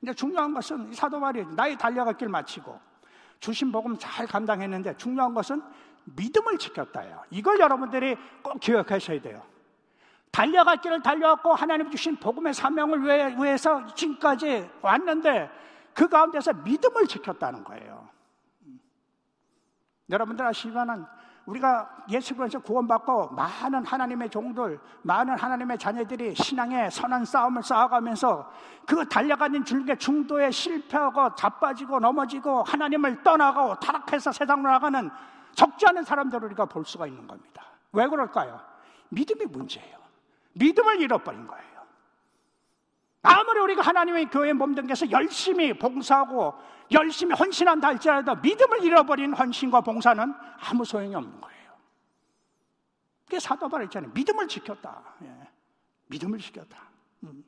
근데 0.00 0.12
중요한 0.14 0.52
것은 0.52 0.90
이 0.90 0.94
사도 0.94 1.20
바울이 1.20 1.44
나의 1.54 1.78
달려갈 1.78 2.16
길 2.16 2.28
마치고 2.28 2.78
주신 3.40 3.70
복음 3.70 3.96
잘 3.98 4.26
감당했는데 4.26 4.96
중요한 4.96 5.34
것은 5.34 5.62
믿음을 6.04 6.58
지켰다요. 6.58 7.24
이걸 7.30 7.60
여러분들이 7.60 8.16
꼭 8.42 8.58
기억하셔야 8.60 9.20
돼요. 9.20 9.42
달려갈 10.34 10.78
길을 10.78 11.00
달려왔고 11.00 11.54
하나님 11.54 11.88
주신 11.88 12.16
복음의 12.16 12.54
사명을 12.54 13.04
위해서 13.40 13.86
지금까지 13.94 14.68
왔는데 14.82 15.48
그 15.94 16.08
가운데서 16.08 16.54
믿음을 16.54 17.06
지켰다는 17.06 17.62
거예요. 17.62 18.08
여러분들 20.10 20.44
아시지만은 20.44 21.06
우리가 21.46 21.88
예수 22.08 22.34
그리스도 22.34 22.60
구원받고 22.62 23.28
많은 23.28 23.86
하나님의 23.86 24.28
종들, 24.28 24.80
많은 25.02 25.38
하나님의 25.38 25.78
자녀들이 25.78 26.34
신앙의 26.34 26.90
선한 26.90 27.24
싸움을 27.24 27.62
쌓아가면서 27.62 28.50
그 28.88 29.08
달려가는 29.08 29.64
줄기 29.64 29.96
중도에 29.96 30.50
실패하고 30.50 31.36
자빠지고 31.36 32.00
넘어지고 32.00 32.64
하나님을 32.64 33.22
떠나고 33.22 33.78
타락해서 33.78 34.32
세상으로 34.32 34.68
나가는 34.68 35.10
적지 35.52 35.86
않은 35.86 36.02
사람들을 36.02 36.46
우리가 36.46 36.64
볼 36.64 36.84
수가 36.84 37.06
있는 37.06 37.24
겁니다. 37.28 37.62
왜 37.92 38.08
그럴까요? 38.08 38.60
믿음이 39.10 39.44
문제예요. 39.46 40.03
믿음을 40.54 41.00
잃어버린 41.00 41.46
거예요. 41.46 41.64
아무리 43.22 43.60
우리가 43.60 43.82
하나님의 43.82 44.30
교회 44.30 44.52
몸등에서 44.52 45.10
열심히 45.10 45.72
봉사하고 45.72 46.54
열심히 46.92 47.34
헌신한다 47.34 47.88
할지라도 47.88 48.36
믿음을 48.36 48.84
잃어버린 48.84 49.32
헌신과 49.32 49.80
봉사는 49.80 50.34
아무 50.60 50.84
소용이 50.84 51.14
없는 51.14 51.40
거예요. 51.40 51.72
그게 53.24 53.40
사도 53.40 53.68
바울 53.68 53.84
있잖아요. 53.84 54.12
믿음을 54.12 54.46
지켰다. 54.46 55.02
예. 55.22 55.48
믿음을 56.06 56.38
지켰다. 56.38 56.78
음. 57.24 57.44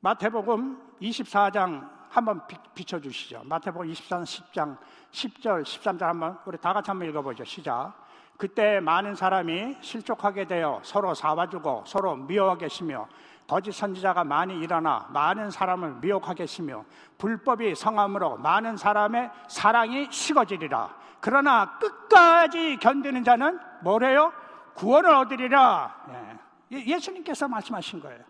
마태복음 0.00 0.96
24장 1.02 1.90
한번 2.08 2.40
비춰주시죠. 2.74 3.42
마태복음 3.44 3.88
24장 3.88 4.22
10장 4.22 4.78
10절 5.10 5.62
13절 5.64 6.00
한번 6.02 6.38
우리 6.46 6.56
다 6.56 6.72
같이 6.72 6.88
한번 6.88 7.08
읽어보죠. 7.08 7.44
시작. 7.44 8.07
그때 8.38 8.78
많은 8.78 9.16
사람이 9.16 9.78
실족하게 9.80 10.46
되어 10.46 10.80
서로 10.84 11.12
사와주고 11.12 11.82
서로 11.86 12.14
미워하겠으며 12.14 13.08
거짓 13.48 13.72
선지자가 13.72 14.22
많이 14.22 14.60
일어나 14.60 15.08
많은 15.10 15.50
사람을 15.50 15.96
미혹하겠으며 16.00 16.84
불법이 17.18 17.74
성함으로 17.74 18.36
많은 18.36 18.76
사람의 18.76 19.30
사랑이 19.48 20.06
식어지리라. 20.10 20.94
그러나 21.18 21.78
끝까지 21.78 22.76
견디는 22.76 23.24
자는 23.24 23.58
뭐래요? 23.82 24.32
구원을 24.74 25.10
얻으리라. 25.10 26.38
예. 26.70 26.86
예수님께서 26.86 27.48
말씀하신 27.48 28.00
거예요. 28.00 28.22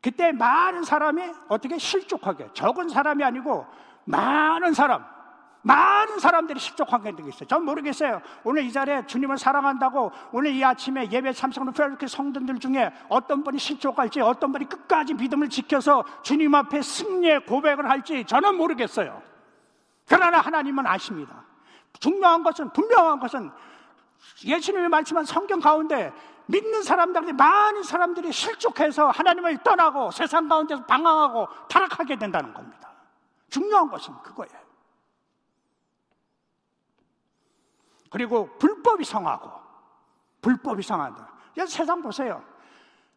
그때 0.00 0.30
많은 0.30 0.84
사람이 0.84 1.22
어떻게 1.48 1.76
실족하게 1.76 2.50
적은 2.52 2.88
사람이 2.88 3.24
아니고 3.24 3.66
많은 4.04 4.74
사람 4.74 5.04
많은 5.62 6.18
사람들이 6.18 6.58
실족하게 6.60 7.14
되고 7.16 7.28
있어요. 7.28 7.46
전 7.48 7.64
모르겠어요. 7.64 8.20
오늘 8.44 8.62
이 8.62 8.72
자리에 8.72 9.06
주님을 9.06 9.38
사랑한다고 9.38 10.12
오늘 10.32 10.52
이 10.52 10.64
아침에 10.64 11.10
예배 11.10 11.32
참석하는 11.32 11.72
필라델피 11.72 12.06
성도들 12.06 12.58
중에 12.58 12.92
어떤 13.08 13.42
분이 13.42 13.58
실족할지 13.58 14.20
어떤 14.20 14.52
분이 14.52 14.68
끝까지 14.68 15.14
믿음을 15.14 15.48
지켜서 15.48 16.04
주님 16.22 16.54
앞에 16.54 16.80
승리의 16.80 17.46
고백을 17.46 17.88
할지 17.90 18.24
저는 18.24 18.56
모르겠어요. 18.56 19.20
그러나 20.06 20.40
하나님은 20.40 20.86
아십니다. 20.86 21.44
중요한 21.98 22.42
것은 22.42 22.72
분명한 22.72 23.18
것은 23.18 23.50
예수님이 24.44 24.88
말씀한 24.88 25.24
성경 25.24 25.60
가운데 25.60 26.12
믿는 26.46 26.82
사람들, 26.82 27.32
많은 27.34 27.82
사람들이 27.82 28.32
실족해서 28.32 29.10
하나님을 29.10 29.58
떠나고 29.58 30.10
세상 30.12 30.48
가운데서 30.48 30.86
방황하고 30.86 31.46
타락하게 31.68 32.16
된다는 32.16 32.54
겁니다. 32.54 32.90
중요한 33.50 33.88
것은 33.88 34.14
그거예요. 34.22 34.67
그리고 38.10 38.48
불법이 38.58 39.04
성하고 39.04 39.50
불법이 40.40 40.82
성한다. 40.82 41.28
세상 41.66 42.00
보세요. 42.00 42.42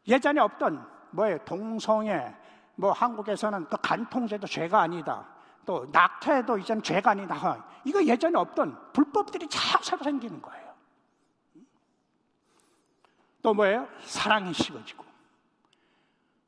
예전에 0.08 0.42
없던 0.42 0.86
뭐예요? 1.12 1.38
동성애, 1.46 2.36
뭐 2.76 2.92
한국에서는 2.92 3.68
또 3.70 3.78
간통죄도 3.78 4.48
죄가 4.48 4.82
아니다. 4.82 5.28
또 5.66 5.88
낙태도 5.92 6.58
이제는 6.58 6.82
죄가 6.82 7.12
아니다. 7.12 7.66
이거 7.84 8.04
예전에 8.04 8.38
없던 8.38 8.94
불법들이 8.94 9.48
새로 9.82 10.04
생기는 10.04 10.42
거예요. 10.42 10.72
또 13.42 13.54
뭐예요? 13.54 13.88
사랑이 14.02 14.54
식어지고 14.54 15.04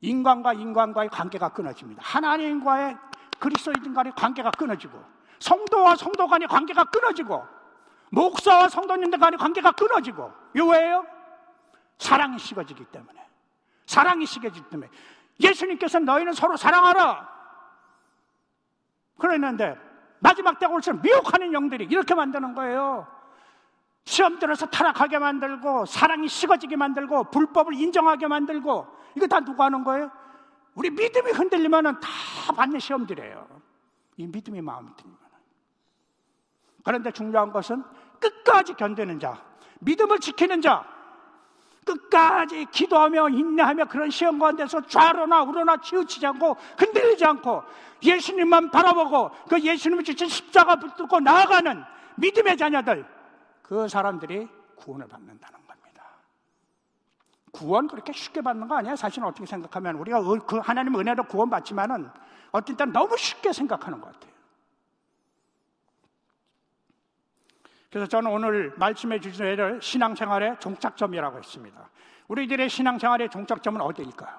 인간과 0.00 0.52
인간과의 0.52 1.08
관계가 1.08 1.50
끊어집니다. 1.50 2.02
하나님과의 2.04 2.96
그리스도인과의 3.38 4.12
관계가 4.16 4.50
끊어지고 4.52 5.02
성도와 5.38 5.96
성도 5.96 6.26
간의 6.26 6.48
관계가 6.48 6.84
끊어지고 6.84 7.44
목사와 8.14 8.68
성도님들 8.68 9.18
간의 9.18 9.38
관계가 9.38 9.72
끊어지고 9.72 10.32
이거 10.54 10.66
왜요? 10.66 11.04
사랑이 11.98 12.38
식어지기 12.38 12.84
때문에 12.86 13.26
사랑이 13.86 14.24
식어지기 14.24 14.68
때문에 14.70 14.90
예수님께서 15.40 15.98
너희는 15.98 16.32
서로 16.32 16.56
사랑하라 16.56 17.28
그랬는데 19.18 19.76
마지막 20.20 20.58
때가 20.58 20.72
올수록 20.72 21.02
미혹하는 21.02 21.52
영들이 21.52 21.84
이렇게 21.84 22.14
만드는 22.14 22.54
거예요 22.54 23.06
시험 24.04 24.38
들어서 24.38 24.66
타락하게 24.66 25.18
만들고 25.18 25.86
사랑이 25.86 26.28
식어지게 26.28 26.76
만들고 26.76 27.30
불법을 27.30 27.74
인정하게 27.74 28.28
만들고 28.28 28.86
이거 29.16 29.26
다 29.26 29.40
누가 29.40 29.64
하는 29.66 29.82
거예요? 29.82 30.10
우리 30.74 30.90
믿음이 30.90 31.32
흔들리면 31.32 32.00
다 32.00 32.08
받는 32.54 32.78
시험들이에요 32.78 33.60
이 34.16 34.26
믿음이 34.26 34.60
마음이 34.60 34.94
들면 34.96 35.24
그런데 36.84 37.10
중요한 37.10 37.50
것은 37.50 37.82
끝까지 38.24 38.74
견디는 38.74 39.20
자, 39.20 39.42
믿음을 39.80 40.18
지키는 40.18 40.62
자, 40.62 40.84
끝까지 41.84 42.66
기도하며 42.70 43.28
인내하며 43.28 43.84
그런 43.86 44.10
시험 44.10 44.38
가운데서 44.38 44.86
좌로나 44.86 45.42
우로나 45.42 45.76
치우치지 45.76 46.26
않고 46.26 46.56
흔들리지 46.78 47.24
않고 47.26 47.62
예수님만 48.02 48.70
바라보고 48.70 49.30
그 49.48 49.60
예수님을 49.60 50.04
주신 50.04 50.28
십자가 50.28 50.76
붙들고 50.76 51.20
나아가는 51.20 51.84
믿음의 52.16 52.56
자녀들 52.56 53.04
그 53.62 53.86
사람들이 53.88 54.48
구원을 54.76 55.06
받는다는 55.06 55.58
겁니다. 55.66 56.04
구원 57.52 57.86
그렇게 57.86 58.12
쉽게 58.12 58.40
받는 58.40 58.66
거 58.66 58.76
아니야? 58.76 58.96
사실은 58.96 59.28
어떻게 59.28 59.44
생각하면 59.44 59.96
우리가 59.96 60.22
그 60.46 60.58
하나님 60.58 60.98
은혜로 60.98 61.24
구원 61.24 61.50
받지만은 61.50 62.08
어떤 62.52 62.76
때는 62.76 62.92
너무 62.92 63.16
쉽게 63.18 63.52
생각하는 63.52 64.00
것 64.00 64.12
같아요. 64.12 64.33
그래서 67.94 68.08
저는 68.08 68.28
오늘 68.28 68.74
말씀해 68.76 69.20
주신 69.20 69.46
애를 69.46 69.80
신앙생활의 69.80 70.56
종착점이라고 70.58 71.38
했습니다. 71.38 71.88
우리들의 72.26 72.68
신앙생활의 72.68 73.30
종착점은 73.30 73.80
어디일까요? 73.80 74.36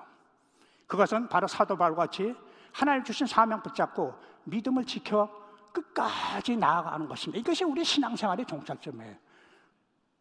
그것은 0.87 1.29
바로 1.29 1.47
사도 1.47 1.77
바울 1.77 1.95
같이 1.95 2.35
하나님 2.73 3.05
주신 3.05 3.25
사명 3.25 3.63
붙잡고 3.63 4.13
믿음을 4.43 4.83
지켜 4.83 5.29
끝까지 5.71 6.57
나아가는 6.57 7.07
것입니다. 7.07 7.39
이것이 7.39 7.63
우리 7.63 7.85
신앙생활의 7.85 8.45
종착점이에요. 8.45 9.15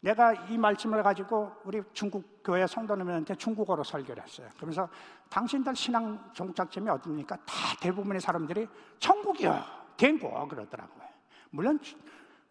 내가 0.05 0.33
이 0.49 0.57
말씀을 0.57 1.03
가지고 1.03 1.51
우리 1.64 1.83
중국 1.92 2.40
교회 2.44 2.64
성도님들한테 2.64 3.35
중국어로 3.35 3.83
설교를 3.83 4.23
했어요. 4.23 4.49
그러면서 4.55 4.88
당신들 5.29 5.75
신앙 5.75 6.31
종착점이 6.35 6.88
어딥니까? 6.88 7.35
다 7.38 7.55
대부분의 7.81 8.20
사람들이 8.20 8.68
천국이요, 9.01 9.61
된거 9.97 10.47
그러더라고요. 10.47 11.03
물론 11.51 11.81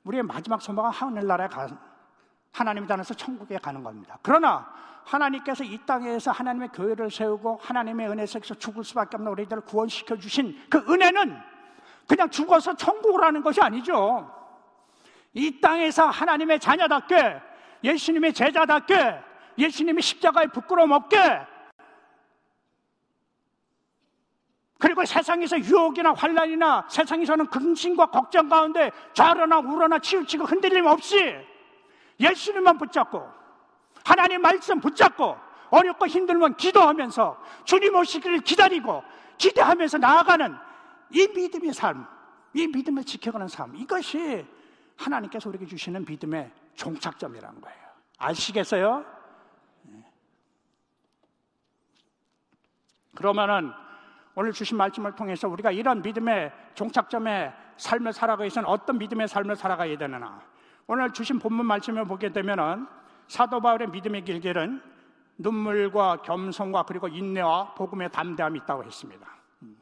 우리의 0.04 0.24
마지막 0.24 0.62
소망은 0.62 0.92
하늘나라에 0.92 1.48
가 1.48 1.68
하나님 2.52 2.90
안에서 2.90 3.14
천국에 3.14 3.58
가는 3.58 3.84
겁니다. 3.84 4.18
그러나 4.22 4.72
하나님께서 5.06 5.64
이 5.64 5.78
땅에서 5.86 6.32
하나님의 6.32 6.70
교회를 6.70 7.10
세우고 7.10 7.60
하나님의 7.62 8.10
은혜 8.10 8.26
속에서 8.26 8.56
죽을 8.56 8.84
수밖에 8.84 9.18
없는 9.18 9.32
우리들을 9.32 9.64
구원시켜 9.64 10.18
주신 10.18 10.58
그 10.70 10.78
은혜는 10.78 11.36
그냥 12.08 12.30
죽어서 12.30 12.76
천국을 12.76 13.24
하는 13.24 13.42
것이 13.42 13.62
아니죠. 13.62 14.32
이 15.34 15.60
땅에서 15.60 16.08
하나님의 16.08 16.60
자녀답게 16.60 17.42
예수님의 17.84 18.34
제자답게 18.34 19.20
예수님의 19.58 20.02
십자가에 20.02 20.48
부끄러움 20.48 20.92
없게 20.92 21.18
그리고 24.84 25.06
세상에서 25.06 25.58
유혹이나 25.62 26.12
환란이나 26.12 26.86
세상에서는 26.90 27.46
근심과 27.48 28.08
걱정 28.08 28.50
가운데 28.50 28.92
좌로나 29.14 29.60
우로나 29.60 29.98
치우치고 30.00 30.44
흔들림 30.44 30.86
없이 30.88 31.38
예수님만 32.20 32.78
붙잡고 32.78 33.26
하나님 34.04 34.42
말씀 34.42 34.82
붙잡고 34.82 35.38
어렵고 35.70 36.06
힘들면 36.08 36.58
기도하면서 36.58 37.42
주님 37.64 37.96
오시기를 37.96 38.42
기다리고 38.42 39.02
기대하면서 39.38 40.00
나아가는 40.00 40.54
이 41.12 41.30
믿음의 41.34 41.74
삶, 41.74 42.06
이 42.54 42.68
믿음을 42.68 43.06
지켜가는 43.06 43.48
삶, 43.48 43.74
이것이 43.78 44.46
하나님께서 44.98 45.48
우리에게 45.48 45.66
주시는 45.66 46.04
믿음의 46.06 46.52
종착점이라는 46.76 47.62
거예요. 47.62 47.80
아시겠어요? 48.18 49.06
네. 49.84 50.12
그러면은 53.16 53.72
오늘 54.36 54.52
주신 54.52 54.78
말씀을 54.78 55.16
통해서 55.16 55.48
우리가 55.48 55.72
이런 55.72 56.02
믿음의 56.02 56.52
종착점에 56.74 57.54
삶을 57.78 58.14
살아가기 58.14 58.44
위해서는 58.44 58.68
어떤 58.68 58.98
믿음의 58.98 59.28
삶을 59.28 59.56
살아가야 59.56 59.98
되느냐. 59.98 60.42
오늘 60.88 61.12
주신 61.12 61.40
본문 61.40 61.66
말씀을 61.66 62.06
보게 62.06 62.32
되면은 62.32 62.88
사도 63.28 63.62
바울의 63.62 63.90
믿음의 63.90 64.26
길길은 64.26 64.82
눈물과 65.38 66.22
겸손과 66.24 66.84
그리고 66.84 67.08
인내와 67.08 67.74
복음의 67.76 68.12
담대함이 68.12 68.60
있다고 68.60 68.84
했습니다. 68.84 69.28
음. 69.64 69.78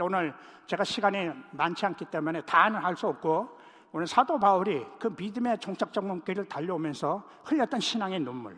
오늘 0.00 0.34
제가 0.66 0.84
시간이 0.84 1.30
많지 1.50 1.84
않기 1.86 2.06
때문에 2.06 2.42
다는 2.42 2.80
할 2.82 2.96
수 2.96 3.08
없고 3.08 3.60
오늘 3.92 4.06
사도 4.06 4.38
바울이 4.38 4.86
그 4.98 5.14
믿음의 5.16 5.58
종착점 5.58 6.22
길을 6.22 6.46
달려오면서 6.48 7.22
흘렸던 7.44 7.78
신앙의 7.80 8.20
눈물 8.20 8.56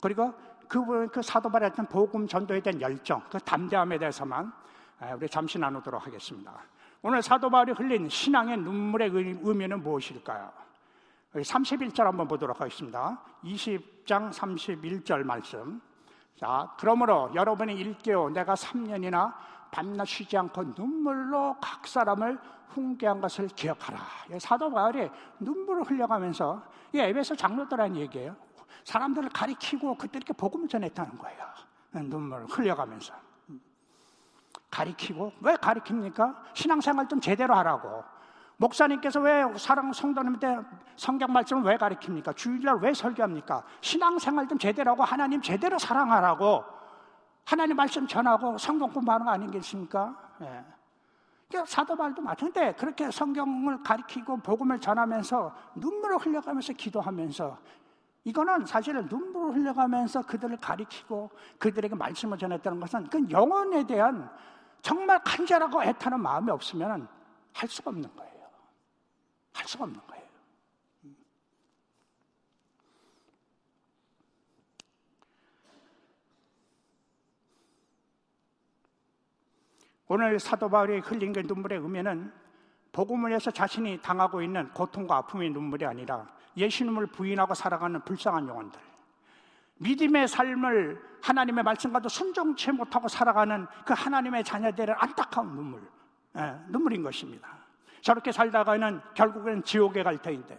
그리고 0.00 0.34
그, 0.68 1.08
그 1.08 1.22
사도 1.22 1.48
바울의 1.48 1.70
어떤 1.72 1.86
복음 1.86 2.26
전도에 2.26 2.60
대한 2.60 2.80
열정 2.80 3.22
그 3.30 3.38
담대함에 3.38 3.98
대해서만 3.98 4.52
우리 5.16 5.28
잠시 5.28 5.58
나누도록 5.58 6.06
하겠습니다. 6.06 6.52
오늘 7.02 7.22
사도 7.22 7.50
바울이 7.50 7.72
흘린 7.72 8.08
신앙의 8.08 8.58
눈물의 8.58 9.10
의미는 9.12 9.82
무엇일까요? 9.82 10.50
31절 11.34 12.04
한번 12.04 12.28
보도록 12.28 12.60
하겠습니다. 12.60 13.20
20장 13.44 14.32
31절 14.32 15.24
말씀. 15.24 15.80
자, 16.36 16.72
그러므로 16.78 17.30
여러분이 17.34 17.74
일깨워 17.74 18.30
내가 18.30 18.54
3년이나 18.54 19.34
밤낮 19.70 20.06
쉬지 20.06 20.36
않고 20.36 20.62
눈물로 20.76 21.56
각 21.60 21.86
사람을 21.86 22.38
훈계한 22.68 23.20
것을 23.20 23.48
기억하라. 23.48 23.98
사도 24.38 24.70
바울이 24.70 25.10
눈물을 25.40 25.82
흘려가면서 25.82 26.62
이 26.92 26.98
에베소 26.98 27.36
장로들한 27.36 27.96
얘기예요. 27.96 28.36
사람들을 28.84 29.30
가리키고 29.30 29.96
그들에게 29.96 30.32
복음을 30.34 30.68
전했다는 30.68 31.18
거예요. 31.18 31.44
눈물을 31.92 32.46
흘려가면서. 32.46 33.14
가리키고 34.70 35.32
왜 35.40 35.54
가리킵니까? 35.54 36.36
신앙생활 36.54 37.08
좀 37.08 37.20
제대로 37.20 37.54
하라고. 37.54 38.04
목사님께서 38.56 39.20
왜 39.20 39.44
사랑 39.56 39.92
성도님한테 39.92 40.58
성경 40.96 41.32
말씀을 41.32 41.62
왜 41.64 41.76
가르칩니까? 41.76 42.32
주일날 42.34 42.78
왜 42.80 42.94
설교합니까? 42.94 43.64
신앙생활 43.80 44.46
좀 44.46 44.58
제대로 44.58 44.92
하고 44.92 45.02
하나님 45.02 45.40
제대로 45.40 45.78
사랑하라고 45.78 46.64
하나님 47.44 47.76
말씀 47.76 48.06
전하고 48.06 48.56
성경 48.58 48.90
공부하는 48.90 49.26
거 49.26 49.32
아니겠습니까? 49.32 50.16
예. 50.42 50.64
그러니까 51.48 51.70
사도 51.70 51.96
바울도 51.96 52.22
마찬가지인데 52.22 52.72
그렇게 52.78 53.10
성경을 53.10 53.82
가리키고 53.82 54.38
복음을 54.38 54.80
전하면서 54.80 55.54
눈물을 55.74 56.18
흘려가면서 56.18 56.72
기도하면서 56.72 57.58
이거는 58.24 58.64
사실 58.64 58.94
눈물을 58.94 59.54
흘려가면서 59.54 60.22
그들을 60.22 60.56
가리키고 60.56 61.30
그들에게 61.58 61.94
말씀을 61.94 62.38
전했다는 62.38 62.80
것은 62.80 63.08
그 63.08 63.30
영혼에 63.30 63.86
대한 63.86 64.30
정말 64.80 65.22
간절하고 65.22 65.82
애타는 65.82 66.20
마음이 66.20 66.50
없으면 66.50 67.06
할 67.52 67.68
수가 67.68 67.90
없는 67.90 68.14
거예요. 68.16 68.34
할 69.52 69.68
수가 69.68 69.84
없는 69.84 70.00
거예요. 70.06 70.24
오늘 80.06 80.38
사도 80.38 80.68
바울이 80.68 80.98
흘린 80.98 81.32
그 81.32 81.40
눈물의 81.40 81.78
의미는 81.78 82.32
복음을 82.92 83.30
위해서 83.30 83.50
자신이 83.50 84.00
당하고 84.00 84.42
있는 84.42 84.70
고통과 84.72 85.16
아픔의 85.16 85.50
눈물이 85.50 85.84
아니라 85.84 86.26
예수님을 86.56 87.06
부인하고 87.08 87.54
살아가는 87.54 88.00
불쌍한 88.00 88.48
영혼들. 88.48 88.80
믿음의 89.76 90.28
삶을 90.28 91.02
하나님의 91.22 91.64
말씀과도 91.64 92.08
순종치 92.08 92.72
못하고 92.72 93.08
살아가는 93.08 93.66
그 93.84 93.94
하나님의 93.94 94.44
자녀들의 94.44 94.94
안타까운 94.98 95.54
눈물, 95.54 95.82
예, 96.36 96.54
눈물인 96.68 97.02
것입니다. 97.02 97.48
저렇게 98.00 98.30
살다가는 98.30 99.00
결국엔 99.14 99.62
지옥에 99.62 100.02
갈 100.02 100.18
터인데 100.18 100.58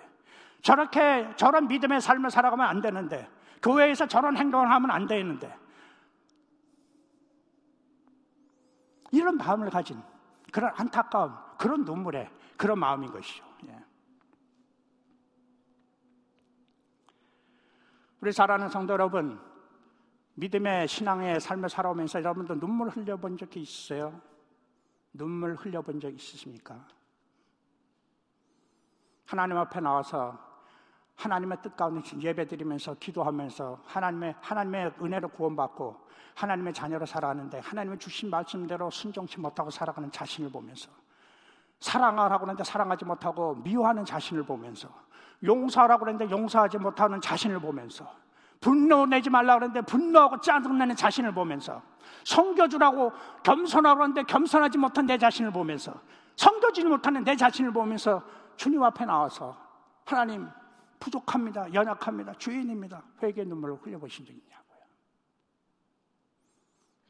저렇게 0.62 1.32
저런 1.36 1.68
믿음의 1.68 2.02
삶을 2.02 2.32
살아가면 2.32 2.68
안 2.68 2.82
되는데 2.82 3.30
교회에서 3.62 4.08
저런 4.08 4.36
행동을 4.36 4.70
하면 4.72 4.92
안 4.92 5.06
되는데 5.06 5.56
이런 9.12 9.38
마음을 9.38 9.70
가진 9.70 10.02
그런 10.52 10.72
안타까움, 10.76 11.34
그런 11.58 11.86
눈물에 11.86 12.30
그런 12.58 12.80
마음인 12.80 13.12
것이죠. 13.12 13.46
예. 13.68 13.86
우리 18.26 18.32
사랑하는 18.32 18.70
성도 18.70 18.94
여러분, 18.94 19.40
믿음의 20.34 20.88
신앙의 20.88 21.40
삶을 21.40 21.70
살아오면서 21.70 22.18
여러분도 22.24 22.60
눈물 22.60 22.90
흘려본 22.90 23.38
적이 23.38 23.62
있어요? 23.62 24.20
눈물 25.14 25.54
흘려본 25.54 26.00
적 26.00 26.10
있으십니까? 26.12 26.88
하나님 29.28 29.58
앞에 29.58 29.80
나와서 29.80 30.40
하나님의 31.14 31.60
뜻 31.62 31.78
가운데 31.78 32.02
예배드리면서 32.20 32.96
기도하면서 32.96 33.84
하나님의 33.86 34.34
하나님의 34.42 34.94
은혜로 35.00 35.28
구원받고 35.28 36.08
하나님의 36.34 36.74
자녀로 36.74 37.06
살아가는데 37.06 37.60
하나님의 37.60 38.00
주신 38.00 38.32
말씀대로 38.32 38.90
순종치 38.90 39.40
못하고 39.40 39.70
살아가는 39.70 40.12
자신을 40.12 40.50
보면서 40.50 40.90
사랑하라고 41.80 42.46
하는데 42.46 42.64
사랑하지 42.64 43.06
못하고 43.06 43.56
미워하는 43.56 44.06
자신을 44.06 44.44
보면서 44.44 44.90
용서하라고 45.44 46.06
하는데 46.06 46.30
용서하지 46.30 46.78
못하는 46.78 47.22
자신을 47.22 47.60
보면서 47.60 48.10
분노 48.62 49.06
내지 49.06 49.30
말라고 49.30 49.64
하는데 49.64 49.82
분노하고 49.82 50.40
짜증내는 50.40 50.96
자신을 50.96 51.34
보면서 51.34 51.82
성겨주라고 52.24 53.12
겸손하라고 53.44 54.02
하는데 54.04 54.24
겸손하지 54.24 54.78
못한 54.78 55.06
내 55.06 55.18
자신을 55.18 55.52
보면서 55.52 55.94
성겨주지 56.36 56.88
못하는 56.88 57.24
내 57.24 57.36
자신을 57.36 57.72
보면서 57.72 58.24
주님 58.56 58.82
앞에 58.84 59.06
나와서 59.06 59.58
하나님 60.06 60.50
부족합니다. 61.00 61.72
연약합니다. 61.74 62.34
주인입니다. 62.34 63.04
회개 63.22 63.44
눈물을 63.44 63.78
흘려보신 63.82 64.26
적 64.26 64.32
있냐고요. 64.34 64.80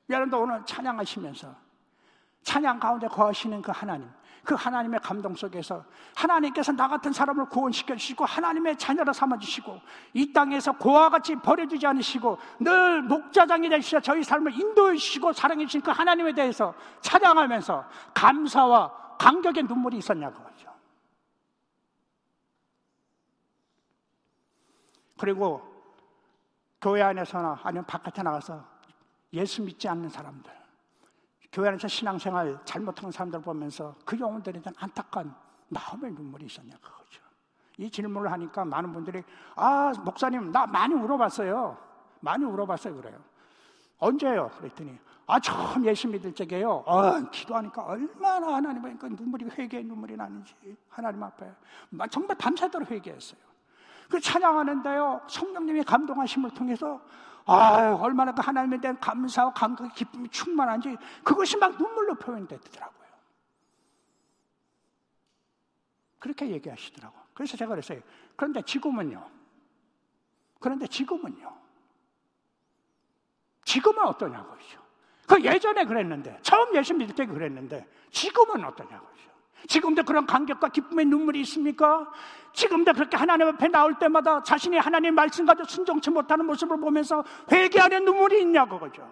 여러분도 0.10 0.42
오늘 0.42 0.66
찬양하시면서 0.66 1.56
찬양 2.44 2.80
가운데 2.80 3.08
거하시는 3.08 3.62
그 3.62 3.72
하나님, 3.72 4.10
그 4.46 4.56
하나님의 4.56 5.00
감동 5.02 5.36
속에서 5.36 5.84
하나님께서 6.16 6.72
나 6.72 6.88
같은 6.88 7.12
사람을 7.12 7.50
구원시켜 7.50 7.96
주시고 7.96 8.26
하나님의 8.26 8.78
자녀로 8.78 9.12
삼아 9.12 9.40
주시고 9.40 9.82
이 10.14 10.32
땅에서 10.32 10.72
고와 10.74 11.10
같이 11.10 11.36
버려두지 11.36 11.86
않으시고 11.86 12.38
늘 12.60 13.02
목자장이 13.02 13.68
되시어 13.70 14.00
저희 14.00 14.24
삶을 14.24 14.54
인도해 14.54 14.96
주시고 14.96 15.34
사랑해 15.34 15.66
주신 15.66 15.82
그 15.82 15.92
하나님에 15.92 16.34
대해서 16.34 16.74
찬양하면서 17.02 17.86
감사와 18.14 19.18
감격의 19.18 19.64
눈물이 19.64 19.98
있었냐고. 19.98 20.46
그리고 25.18 25.62
교회 26.82 27.02
안에서나 27.02 27.60
아니면 27.64 27.86
바깥에 27.86 28.22
나가서 28.22 28.64
예수 29.34 29.62
믿지 29.64 29.88
않는 29.88 30.10
사람들, 30.10 30.52
교회 31.56 31.70
안에서 31.70 31.88
신앙생활 31.88 32.60
잘못하는 32.66 33.14
사람들 33.14 33.42
보면서 33.42 33.96
그 34.04 34.20
영혼들에 34.20 34.60
대한 34.60 34.76
안타까운 34.78 35.34
마음의 35.70 36.12
눈물이 36.12 36.48
있었냐 36.48 36.76
그거죠. 36.82 37.22
이 37.78 37.90
질문을 37.90 38.30
하니까 38.30 38.66
많은 38.66 38.92
분들이 38.92 39.24
아 39.56 39.94
목사님 40.04 40.52
나 40.52 40.68
많이 40.68 40.94
울어봤어요. 40.94 41.78
많이 42.20 42.44
울어봤어요 42.44 42.98
그래요. 42.98 43.18
언제요? 44.00 44.52
그랬더니 44.58 45.00
아 45.28 45.40
처음 45.40 45.86
예수 45.86 46.10
믿을 46.10 46.36
적에요. 46.36 46.84
아, 46.86 47.24
기도하니까 47.32 47.84
얼마나 47.84 48.56
하나님 48.56 48.86
앞에 48.86 49.08
눈물이 49.08 49.46
회개의 49.58 49.86
눈물이 49.86 50.18
나는지 50.18 50.54
하나님 50.90 51.24
앞에 51.24 51.50
정말 52.12 52.38
밤새도록 52.38 52.92
회개했어요. 52.92 53.40
그 54.10 54.20
찬양하는데요, 54.20 55.22
성령님의 55.28 55.86
감동하심을 55.86 56.52
통해서 56.52 57.00
아, 57.46 57.96
얼마나 58.02 58.34
그 58.34 58.42
하나님에 58.42 58.80
대한 58.80 59.00
감사와 59.00 59.54
감격, 59.54 59.94
기쁨이 59.94 60.30
충만한지 60.30 60.98
그것이 61.24 61.58
막 61.58 61.78
눈물로 61.78 62.16
표현되더라고요. 62.16 63.06
그렇게 66.20 66.50
얘기하시더라고요. 66.50 67.22
그래서 67.36 67.56
제가 67.56 67.70
그랬어요. 67.70 68.02
그런데 68.36 68.62
지금은요. 68.64 69.30
그런데 70.60 70.88
지금은요. 70.88 71.56
지금은 73.64 74.06
어떠냐고요. 74.06 74.58
그 75.28 75.44
예전에 75.44 75.86
그랬는데, 75.86 76.40
처음 76.42 76.76
예수 76.76 76.94
믿을 76.94 77.14
때 77.16 77.26
그랬는데, 77.26 77.88
지금은 78.12 78.64
어떠냐고요. 78.64 79.35
지금도 79.68 80.04
그런 80.04 80.26
감격과 80.26 80.70
기쁨의 80.70 81.06
눈물이 81.06 81.42
있습니까? 81.42 82.12
지금도 82.54 82.94
그렇게 82.94 83.18
하나님 83.18 83.48
앞에 83.48 83.68
나올 83.68 83.98
때마다 84.00 84.42
자신이 84.44 84.78
하나님 84.78 85.16
말씀 85.16 85.46
가지고 85.46 85.68
순종치 85.68 86.10
못하는 86.10 86.46
모습을 86.46 86.80
보면서 86.80 87.24
회개하는 87.52 88.06
눈물이 88.06 88.42
있냐고 88.42 88.80
그죠? 88.80 89.12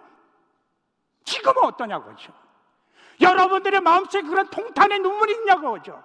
지금은 1.24 1.64
어떠냐고 1.64 2.10
그죠? 2.14 2.32
여러분들의 3.20 3.80
마음속에 3.80 4.26
그런 4.26 4.48
통탄의 4.48 5.00
눈물이 5.00 5.32
있냐고 5.34 5.72
그죠? 5.72 6.02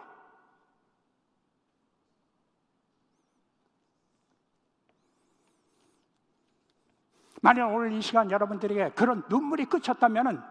만약 7.41 7.67
오늘 7.73 7.93
이 7.93 8.01
시간 8.01 8.29
여러분들에게 8.29 8.91
그런 8.91 9.23
눈물이 9.29 9.65
그쳤다면 9.65 10.43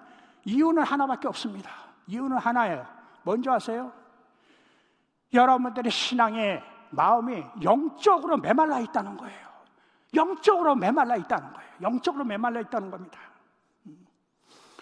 이유는 0.44 0.82
하나밖에 0.82 1.28
없습니다. 1.28 1.70
이유는 2.06 2.38
하나예요. 2.38 2.97
뭔지 3.22 3.48
아세요? 3.50 3.92
여러분들의 5.33 5.90
신앙의 5.90 6.62
마음이 6.90 7.44
영적으로 7.62 8.37
메말라 8.37 8.81
있다는 8.81 9.16
거예요. 9.16 9.48
영적으로 10.14 10.74
메말라 10.74 11.16
있다는 11.16 11.52
거예요. 11.52 11.68
영적으로 11.83 12.24
메말라 12.24 12.61
있다는 12.61 12.90
겁니다. 12.90 13.18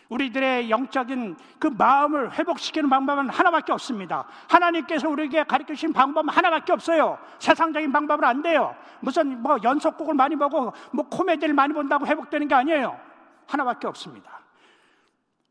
우리들의 0.09 0.70
영적인 0.70 1.37
그 1.59 1.66
마음을 1.66 2.33
회복시키는 2.33 2.88
방법은 2.88 3.29
하나밖에 3.29 3.72
없습니다. 3.72 4.25
하나님께서 4.49 5.09
우리에게 5.09 5.42
가르쳐 5.42 5.75
주신 5.75 5.92
방법은 5.92 6.29
하나밖에 6.29 6.72
없어요. 6.72 7.18
세상적인 7.40 7.90
방법은 7.90 8.22
안 8.22 8.42
돼요. 8.42 8.77
무슨 9.01 9.42
뭐 9.42 9.59
연속곡을 9.62 10.14
많이 10.14 10.37
보고 10.37 10.72
뭐 10.92 11.09
코미디를 11.09 11.55
많이 11.55 11.72
본다고 11.72 12.07
회복되는 12.07 12.46
게 12.46 12.55
아니에요. 12.55 12.99
하나밖에 13.49 13.88
없습니다. 13.88 14.40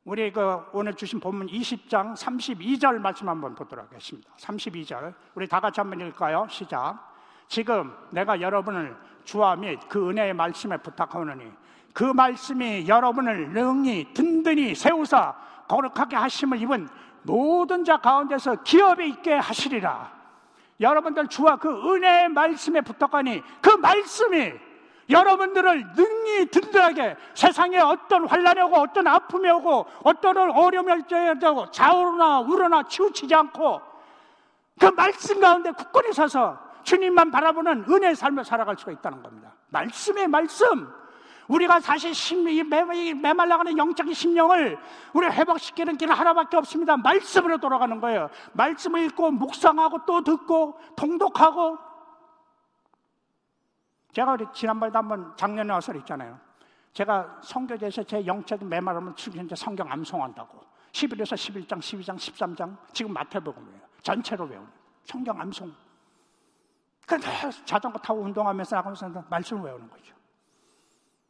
우리 0.06 0.32
그 0.32 0.62
오늘 0.72 0.94
주신 0.94 1.20
본문 1.20 1.48
20장 1.48 2.16
32절 2.16 3.00
말씀 3.00 3.28
한번 3.28 3.56
보도록 3.56 3.88
하겠습니다. 3.88 4.30
32절. 4.38 5.16
우리 5.34 5.48
다 5.48 5.60
같이 5.60 5.80
한번 5.80 6.00
읽을까요? 6.00 6.46
시작. 6.48 7.00
지금 7.48 7.92
내가 8.12 8.40
여러분을 8.40 8.96
주와 9.24 9.56
및 9.56 9.80
그 9.90 10.12
은혜의 10.12 10.36
말씀에 10.36 10.78
부탁하오니 10.78 11.52
그 11.92 12.04
말씀이 12.04 12.88
여러분을 12.88 13.50
능히 13.50 14.14
든든히 14.14 14.76
세우사 14.76 15.36
거룩하게 15.68 16.18
하심을 16.18 16.62
입은 16.62 16.88
모든 17.24 17.84
자 17.84 17.98
가운데서 17.98 18.62
기업에 18.62 19.08
있게 19.08 19.34
하시리라. 19.34 20.14
여러분들 20.80 21.30
주와 21.30 21.56
그 21.56 21.70
은혜의 21.70 22.30
말씀에 22.30 22.82
붙었거니 22.82 23.42
그 23.60 23.70
말씀이 23.72 24.54
여러분들을 25.10 25.94
능히 25.96 26.46
든든하게 26.48 27.16
세상에 27.34 27.80
어떤 27.80 28.28
환란이 28.28 28.62
오고 28.62 28.78
어떤 28.78 29.08
아픔이 29.08 29.50
오고 29.50 29.86
어떤 30.04 30.38
어려움이 30.38 31.04
되고 31.40 31.70
좌우로나 31.72 32.40
우로나 32.40 32.84
치우치지 32.84 33.34
않고 33.34 33.82
그 34.80 34.86
말씀 34.88 35.40
가운데 35.40 35.72
굳건히 35.72 36.12
서서 36.12 36.58
주님만 36.84 37.32
바라보는 37.32 37.86
은혜의 37.90 38.16
삶을 38.16 38.46
살아갈 38.46 38.76
수가 38.78 38.92
있다는 38.92 39.22
겁니다. 39.22 39.54
말씀의 39.70 40.28
말씀. 40.28 40.88
우리가 41.48 41.80
사실 41.80 42.14
심리, 42.16 42.64
메말라가는 42.64 43.78
영적인 43.78 44.14
심령을 44.14 44.80
우리 45.14 45.28
회복시키는 45.28 45.98
길은 45.98 46.16
하나밖에 46.16 46.58
없습니다. 46.58 46.98
말씀으로 46.98 47.60
돌아가는 47.60 48.00
거예요. 48.02 48.30
말씀을 48.54 49.04
읽고 49.04 49.32
묵상하고 49.32 50.06
또 50.08 50.24
듣고 50.24 50.80
통독하고 50.96 51.78
제가 54.16 54.38
지난번에도 54.54 54.98
한번 54.98 55.36
작년에 55.36 55.74
와서 55.74 55.92
그랬잖아요. 55.92 56.40
제가 56.94 57.42
성교대에서 57.44 58.02
제 58.04 58.26
영적인 58.26 58.70
지금 59.18 59.44
이제 59.44 59.54
성경 59.56 59.92
암송한다고. 59.92 60.58
11에서 60.94 61.36
11장, 61.36 61.80
12장, 61.80 62.16
13장 62.16 62.78
지금 62.94 63.12
마태복음이에요. 63.12 63.82
전체로 64.02 64.46
외우는 64.46 64.70
성경 65.04 65.42
암송. 65.42 65.70
그러니까 67.06 67.52
자전거 67.66 68.00
타고 68.00 68.22
운동하면서 68.22 68.78
나가면서 68.78 69.26
말씀을 69.30 69.64
외우는 69.64 69.90
거죠. 69.90 70.16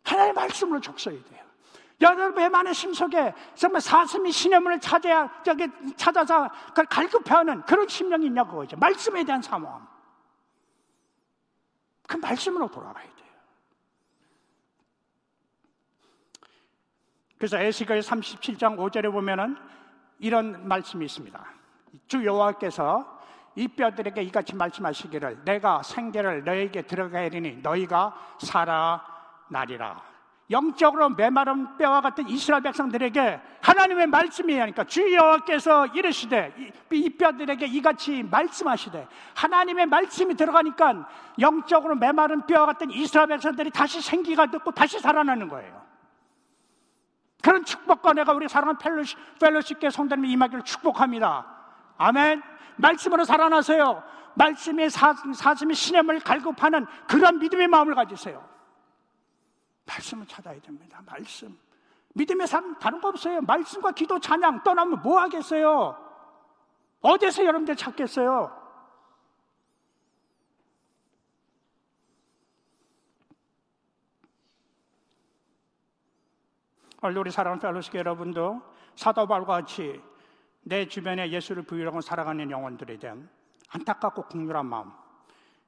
하나님의 0.03 0.33
말씀으로 0.33 0.79
족서야 0.79 1.15
돼요. 1.23 1.43
여러분의 1.99 2.51
많은 2.51 2.71
심속에 2.71 3.33
정말 3.55 3.81
사슴이 3.81 4.31
신의문을 4.31 4.79
찾아야 4.79 5.27
저기 5.41 5.67
찾아서 5.97 6.47
그걸 6.67 6.85
갈급해하는 6.85 7.63
그런 7.63 7.87
심령이 7.87 8.27
있냐 8.27 8.43
그거죠. 8.43 8.77
말씀에 8.77 9.23
대한 9.23 9.41
사모함. 9.41 9.94
그 12.07 12.17
말씀으로 12.17 12.69
돌아가야 12.69 13.03
돼요. 13.03 13.25
그래서 17.37 17.57
에스겔 17.57 17.99
37장 17.99 18.77
5절에 18.77 19.11
보면은 19.11 19.57
이런 20.19 20.67
말씀이 20.67 21.05
있습니다. 21.05 21.45
주 22.07 22.25
여호와께서 22.25 23.15
이 23.55 23.67
뼈들에게 23.67 24.21
이같이 24.23 24.55
말씀하시기를 24.55 25.45
내가 25.45 25.81
생계를 25.81 26.43
너에게 26.43 26.81
들어가야 26.81 27.25
하리니 27.25 27.57
너희가 27.61 28.37
살아나리라. 28.39 30.14
영적으로 30.51 31.09
메마른 31.09 31.75
뼈와 31.77 32.01
같은 32.01 32.27
이스라엘 32.27 32.61
백성들에게 32.61 33.41
하나님의 33.61 34.07
말씀이 34.07 34.55
하니까 34.57 34.83
주 34.83 35.11
여호와께서 35.11 35.87
이르시되 35.87 36.53
이 36.91 37.09
뼈들에게 37.09 37.65
이같이 37.65 38.21
말씀하시되 38.21 39.07
하나님의 39.33 39.87
말씀이 39.87 40.35
들어가니까 40.35 41.07
영적으로 41.39 41.95
메마른 41.95 42.45
뼈와 42.45 42.67
같은 42.67 42.91
이스라엘 42.91 43.29
백성들이 43.29 43.71
다시 43.71 44.01
생기가 44.01 44.45
듣고 44.45 44.69
다시 44.71 44.99
살아나는 44.99 45.49
거예요. 45.49 45.83
그런 47.41 47.65
축복과 47.65 48.13
내가 48.13 48.33
우리 48.33 48.47
사랑하는 48.47 48.77
펠로시, 48.79 49.15
펠로십계 49.39 49.89
성도님이 49.89 50.31
임하기를 50.31 50.63
축복합니다. 50.63 51.45
아멘. 51.97 52.41
말씀으로 52.75 53.23
살아나세요. 53.23 54.03
말씀의 54.35 54.89
사, 54.89 55.13
사슴의 55.13 55.75
신임을 55.75 56.19
갈급하는 56.19 56.85
그런 57.07 57.39
믿음의 57.39 57.67
마음을 57.67 57.95
가지세요. 57.95 58.54
말씀을 59.85 60.25
찾아야 60.27 60.59
됩니다. 60.61 61.01
말씀. 61.05 61.57
믿음의 62.13 62.47
삶 62.47 62.77
다른 62.79 63.01
거 63.01 63.09
없어요. 63.09 63.41
말씀과 63.41 63.91
기도 63.91 64.19
찬양 64.19 64.63
떠나면 64.63 65.01
뭐 65.01 65.19
하겠어요? 65.19 65.97
어디서 67.01 67.45
여러분들 67.45 67.75
찾겠어요? 67.75 68.63
오늘 77.03 77.19
우리 77.19 77.29
사랑하는 77.29 77.61
펠로시 77.61 77.91
여러분도 77.93 78.61
사도 78.95 79.27
바울과 79.27 79.61
같이 79.61 80.01
내 80.63 80.87
주변에 80.87 81.29
예수를 81.29 81.61
부유하고 81.61 82.01
살아가는 82.01 82.49
영혼들에 82.49 82.97
대한 82.97 83.29
안타깝고 83.69 84.23
국률한 84.23 84.65
마음 84.65 84.91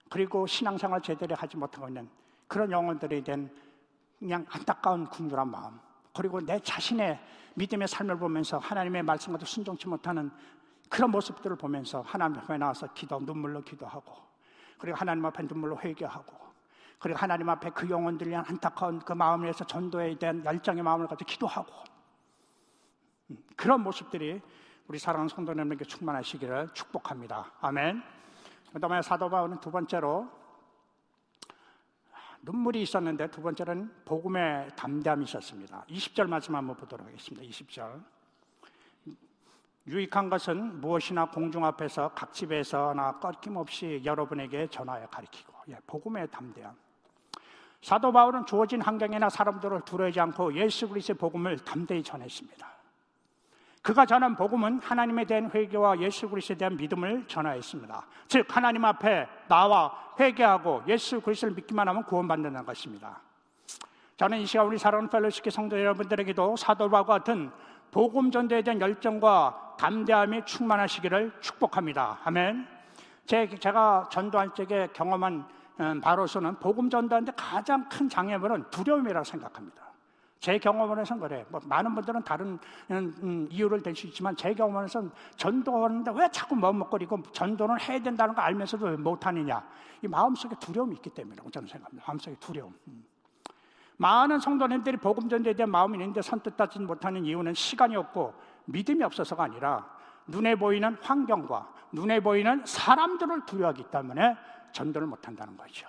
그리고 0.09 0.47
신앙생활 0.47 1.01
제대로 1.01 1.35
하지 1.35 1.57
못하고 1.57 1.87
있는 1.89 2.09
그런 2.47 2.71
영혼들에 2.71 3.21
대한 3.21 3.51
그냥 4.19 4.45
안타까운 4.49 5.05
궁절한 5.07 5.49
마음 5.49 5.79
그리고 6.13 6.41
내 6.41 6.59
자신의 6.59 7.19
믿음의 7.55 7.87
삶을 7.87 8.17
보면서 8.17 8.57
하나님의 8.57 9.03
말씀과도 9.03 9.45
순종치 9.45 9.87
못하는 9.87 10.31
그런 10.89 11.11
모습들을 11.11 11.55
보면서 11.57 12.01
하나님 12.01 12.39
앞에 12.39 12.57
나와서 12.57 12.87
기도 12.93 13.19
눈물로 13.19 13.61
기도하고 13.63 14.15
그리고 14.77 14.97
하나님 14.97 15.25
앞에 15.25 15.43
눈물로 15.43 15.79
회개하고 15.79 16.47
그리고 16.99 17.19
하나님 17.19 17.49
앞에 17.49 17.69
그 17.71 17.89
영혼들을 17.89 18.31
위한 18.31 18.43
안타까운 18.47 18.99
그 18.99 19.13
마음을 19.13 19.45
위해서 19.45 19.63
전도에 19.65 20.17
대한 20.17 20.43
열정의 20.43 20.83
마음을 20.83 21.07
가지고 21.07 21.27
기도하고 21.27 21.73
음, 23.29 23.37
그런 23.55 23.81
모습들이 23.81 24.41
우리 24.87 24.97
사랑하는 24.97 25.27
성도님에게 25.29 25.85
충만하시기를 25.85 26.69
축복합니다. 26.73 27.51
아멘. 27.59 28.01
그 28.71 28.79
다음에 28.79 29.01
사도 29.01 29.29
바울은 29.29 29.59
두 29.59 29.69
번째로 29.69 30.29
눈물이 32.47 32.81
있었는데 32.83 33.29
두 33.29 33.41
번째는 33.41 33.91
복음의 34.05 34.69
담대함이 34.77 35.25
있었습니다. 35.25 35.83
20절 35.89 36.27
말씀 36.27 36.55
한번 36.55 36.77
보도록 36.77 37.05
하겠습니다. 37.05 37.45
20절. 37.45 38.01
유익한 39.87 40.29
것은 40.29 40.79
무엇이나 40.79 41.29
공중 41.29 41.65
앞에서 41.65 42.11
각 42.15 42.33
집에서나 42.33 43.19
꺾임없이 43.19 44.01
여러분에게 44.03 44.67
전하여 44.67 45.07
가르치고 45.07 45.53
예, 45.69 45.77
복음의 45.85 46.29
담대함. 46.31 46.73
사도 47.81 48.13
바울은 48.13 48.45
주어진 48.45 48.81
환경이나 48.81 49.29
사람들을 49.29 49.81
두려워하지 49.81 50.19
않고 50.21 50.53
예수 50.55 50.87
그리스도의 50.87 51.17
복음을 51.17 51.57
담대히 51.59 52.01
전했습니다. 52.01 52.76
그가 53.87 54.05
전한 54.05 54.35
복음은 54.35 54.81
하나님에 54.83 55.23
대한 55.23 55.49
회개와 55.49 56.01
예수 56.01 56.27
그리스도에 56.27 56.57
대한 56.57 56.75
믿음을 56.75 57.23
전하였습니다. 57.25 58.05
즉 58.27 58.45
하나님 58.53 58.83
앞에 58.83 59.25
나와 59.47 60.13
회개하고 60.19 60.83
예수 60.89 61.21
그리스도를 61.21 61.55
믿기만 61.55 61.87
하면 61.87 62.03
구원받는다는 62.03 62.65
것입니다. 62.65 63.21
저는 64.17 64.39
이 64.39 64.45
시간 64.45 64.65
우리 64.65 64.77
사랑하는 64.77 65.09
펠로시키 65.09 65.49
성도 65.49 65.79
여러분들에게도 65.79 66.57
사도와 66.57 67.05
같은 67.05 67.49
복음 67.89 68.29
전도에 68.29 68.61
대한 68.61 68.81
열정과 68.81 69.77
담대함이 69.79 70.43
충만하시기를 70.43 71.37
축복합니다. 71.39 72.19
아멘. 72.25 72.67
제, 73.25 73.47
제가 73.47 74.09
전도할 74.11 74.53
적에 74.53 74.89
경험한 74.91 75.45
음, 75.79 76.01
바로서는 76.01 76.55
복음 76.55 76.89
전도하는데 76.89 77.31
가장 77.37 77.87
큰 77.87 78.09
장애물은 78.09 78.65
두려움이라고 78.69 79.23
생각합니다. 79.23 79.86
제 80.39 80.57
경험으로서는 80.59 81.21
그래. 81.21 81.45
뭐 81.49 81.59
많은 81.65 81.95
분들은 81.95 82.23
다른 82.23 82.59
음, 82.91 83.15
음 83.23 83.47
이유를 83.49 83.81
댈 83.81 83.95
수 83.95 84.07
있지만 84.07 84.35
제 84.35 84.53
경험으로서는 84.53 85.09
전도하는데 85.35 86.11
왜 86.15 86.29
자꾸 86.31 86.55
머뭇거리고 86.55 87.23
전도는 87.31 87.79
해야 87.81 87.99
된다는 87.99 88.35
거 88.35 88.41
알면서도 88.41 88.85
왜 88.85 88.97
못하느냐. 88.97 89.67
이 90.03 90.07
마음속에 90.07 90.55
두려움이 90.59 90.95
있기 90.97 91.09
때문이라고 91.09 91.49
저는 91.49 91.67
생각합니다. 91.67 92.05
마음속에 92.07 92.35
두려움. 92.39 92.73
음. 92.87 93.03
많은 93.97 94.39
성도님들이 94.39 94.97
복음 94.97 95.27
전도에 95.27 95.53
대한 95.53 95.71
마음이 95.71 95.97
있는데 95.97 96.21
선뜻하지 96.21 96.79
못하는 96.79 97.25
이유는 97.25 97.55
시간이 97.55 97.95
없고 97.95 98.33
믿음이 98.65 99.03
없어서가 99.03 99.45
아니라 99.45 99.89
눈에 100.27 100.55
보이는 100.55 100.95
환경과 101.01 101.73
눈에 101.91 102.19
보이는 102.19 102.63
사람들을 102.63 103.45
두려워하기 103.45 103.85
때문에 103.85 104.37
전도를 104.71 105.07
못한다는 105.07 105.57
거죠. 105.57 105.87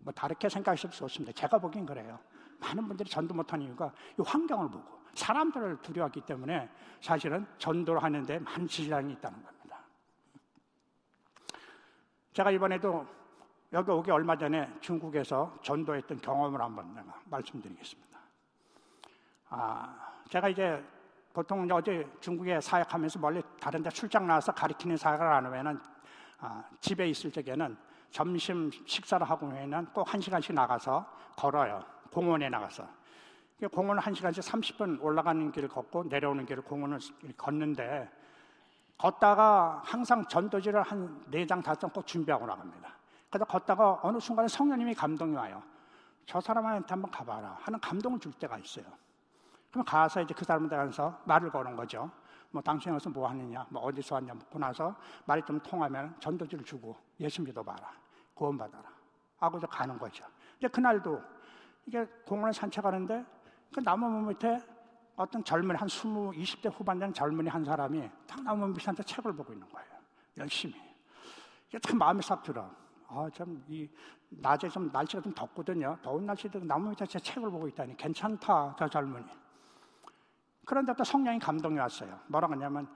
뭐 0.00 0.12
다르게 0.12 0.48
생각하실 0.48 0.90
수 0.90 1.04
없습니다. 1.04 1.32
제가 1.32 1.58
보기엔 1.58 1.86
그래요. 1.86 2.18
많은 2.62 2.86
분들이 2.86 3.10
전도 3.10 3.34
못하는 3.34 3.66
이유가 3.66 3.92
이 4.18 4.22
환경을 4.22 4.70
보고 4.70 5.02
사람들을 5.14 5.82
두려워하기 5.82 6.22
때문에 6.22 6.70
사실은 7.00 7.46
전도를 7.58 8.02
하는데 8.02 8.38
많은 8.38 8.66
지장이 8.66 9.12
있다는 9.12 9.42
겁니다. 9.42 9.78
제가 12.32 12.50
이번에도 12.50 13.06
여기 13.72 13.90
오기 13.90 14.10
얼마 14.10 14.36
전에 14.36 14.70
중국에서 14.80 15.58
전도했던 15.62 16.20
경험을 16.20 16.60
한번 16.60 16.94
내가 16.94 17.20
말씀드리겠습니다. 17.26 18.18
아, 19.50 20.12
제가 20.28 20.48
이제 20.48 20.82
보통 21.32 21.66
어제 21.70 22.06
중국에 22.20 22.60
사역하면서 22.60 23.18
멀리 23.18 23.42
다른 23.60 23.82
데 23.82 23.90
출장 23.90 24.26
나와서 24.26 24.52
가리키는 24.52 24.96
사역을 24.96 25.26
안 25.26 25.46
하면은 25.46 25.80
아, 26.38 26.64
집에 26.80 27.08
있을 27.08 27.30
적에는 27.30 27.76
점심 28.10 28.70
식사를 28.70 29.28
하고 29.28 29.46
나면 29.46 29.86
꼭한 29.92 30.20
시간씩 30.20 30.54
나가서 30.54 31.06
걸어요. 31.36 31.82
공원에 32.12 32.48
나가서. 32.48 32.86
공원을 33.70 34.02
한 34.02 34.12
시간씩 34.12 34.42
30분 34.42 35.00
올라가는 35.00 35.52
길을 35.52 35.68
걷고 35.68 36.04
내려오는 36.04 36.44
길을 36.44 36.64
공원을 36.64 36.98
걷는데 37.36 38.10
걷다가 38.98 39.82
항상 39.84 40.26
전도지를 40.26 40.82
한 40.82 41.24
네 41.28 41.46
장, 41.46 41.62
다섯 41.62 41.80
장꼭 41.80 42.06
준비하고 42.06 42.46
나갑니다. 42.46 42.92
그래서 43.30 43.44
걷다가 43.44 44.00
어느 44.02 44.18
순간에 44.18 44.48
성령님이 44.48 44.94
감동이 44.94 45.34
와요. 45.34 45.62
저 46.26 46.40
사람한테 46.40 46.86
한번 46.88 47.10
가봐라 47.10 47.56
하는 47.60 47.80
감동을 47.80 48.20
줄 48.20 48.32
때가 48.32 48.58
있어요. 48.58 48.84
그럼 49.70 49.84
가서 49.84 50.20
이제 50.20 50.34
그 50.34 50.44
사람한테 50.44 50.76
가서 50.76 51.18
말을 51.24 51.50
거는 51.50 51.74
거죠. 51.76 52.10
뭐 52.50 52.60
당신 52.60 52.92
여기서 52.92 53.10
뭐 53.10 53.28
하느냐, 53.28 53.64
뭐 53.70 53.82
어디서 53.82 54.16
왔냐 54.16 54.34
묻고 54.34 54.58
나서 54.58 54.94
말이 55.24 55.42
좀 55.46 55.58
통하면 55.60 56.14
전도지를 56.20 56.64
주고 56.64 56.96
예수 57.18 57.42
믿어봐라, 57.42 57.90
구원받아라 58.34 58.84
하고 59.38 59.58
이제 59.58 59.66
가는 59.68 59.98
거죠. 59.98 60.24
이제 60.58 60.68
그날도 60.68 61.22
이게 61.86 62.04
공원에 62.26 62.52
산책하는데 62.52 63.24
그 63.74 63.80
나무 63.80 64.08
밑에 64.28 64.60
어떤 65.16 65.44
젊은 65.44 65.76
한 65.76 65.88
20, 65.88 66.04
20대 66.04 66.72
후반 66.72 66.98
된 66.98 67.12
젊은이 67.12 67.48
한 67.48 67.64
사람이 67.64 68.10
딱 68.26 68.42
나무 68.42 68.66
밑에 68.68 69.02
책을 69.02 69.34
보고 69.34 69.52
있는 69.52 69.68
거예요. 69.68 69.88
열심히. 70.38 70.74
이게 71.68 71.78
참 71.78 71.98
마음이 71.98 72.22
싹 72.22 72.42
들어. 72.42 72.70
아, 73.08 73.28
참, 73.34 73.62
이, 73.68 73.88
낮에 74.30 74.68
좀 74.68 74.90
날씨가 74.90 75.22
좀 75.22 75.34
덥거든요. 75.34 75.98
더운 76.02 76.24
날씨도 76.24 76.60
나무 76.60 76.90
밑에 76.90 77.04
제 77.06 77.18
책을 77.18 77.50
보고 77.50 77.68
있다니. 77.68 77.96
괜찮다, 77.96 78.76
저 78.78 78.88
젊은이. 78.88 79.26
그런데 80.64 80.94
또 80.94 81.04
성령이 81.04 81.38
감동이 81.38 81.78
왔어요. 81.78 82.18
뭐라고 82.28 82.54
하냐면, 82.54 82.88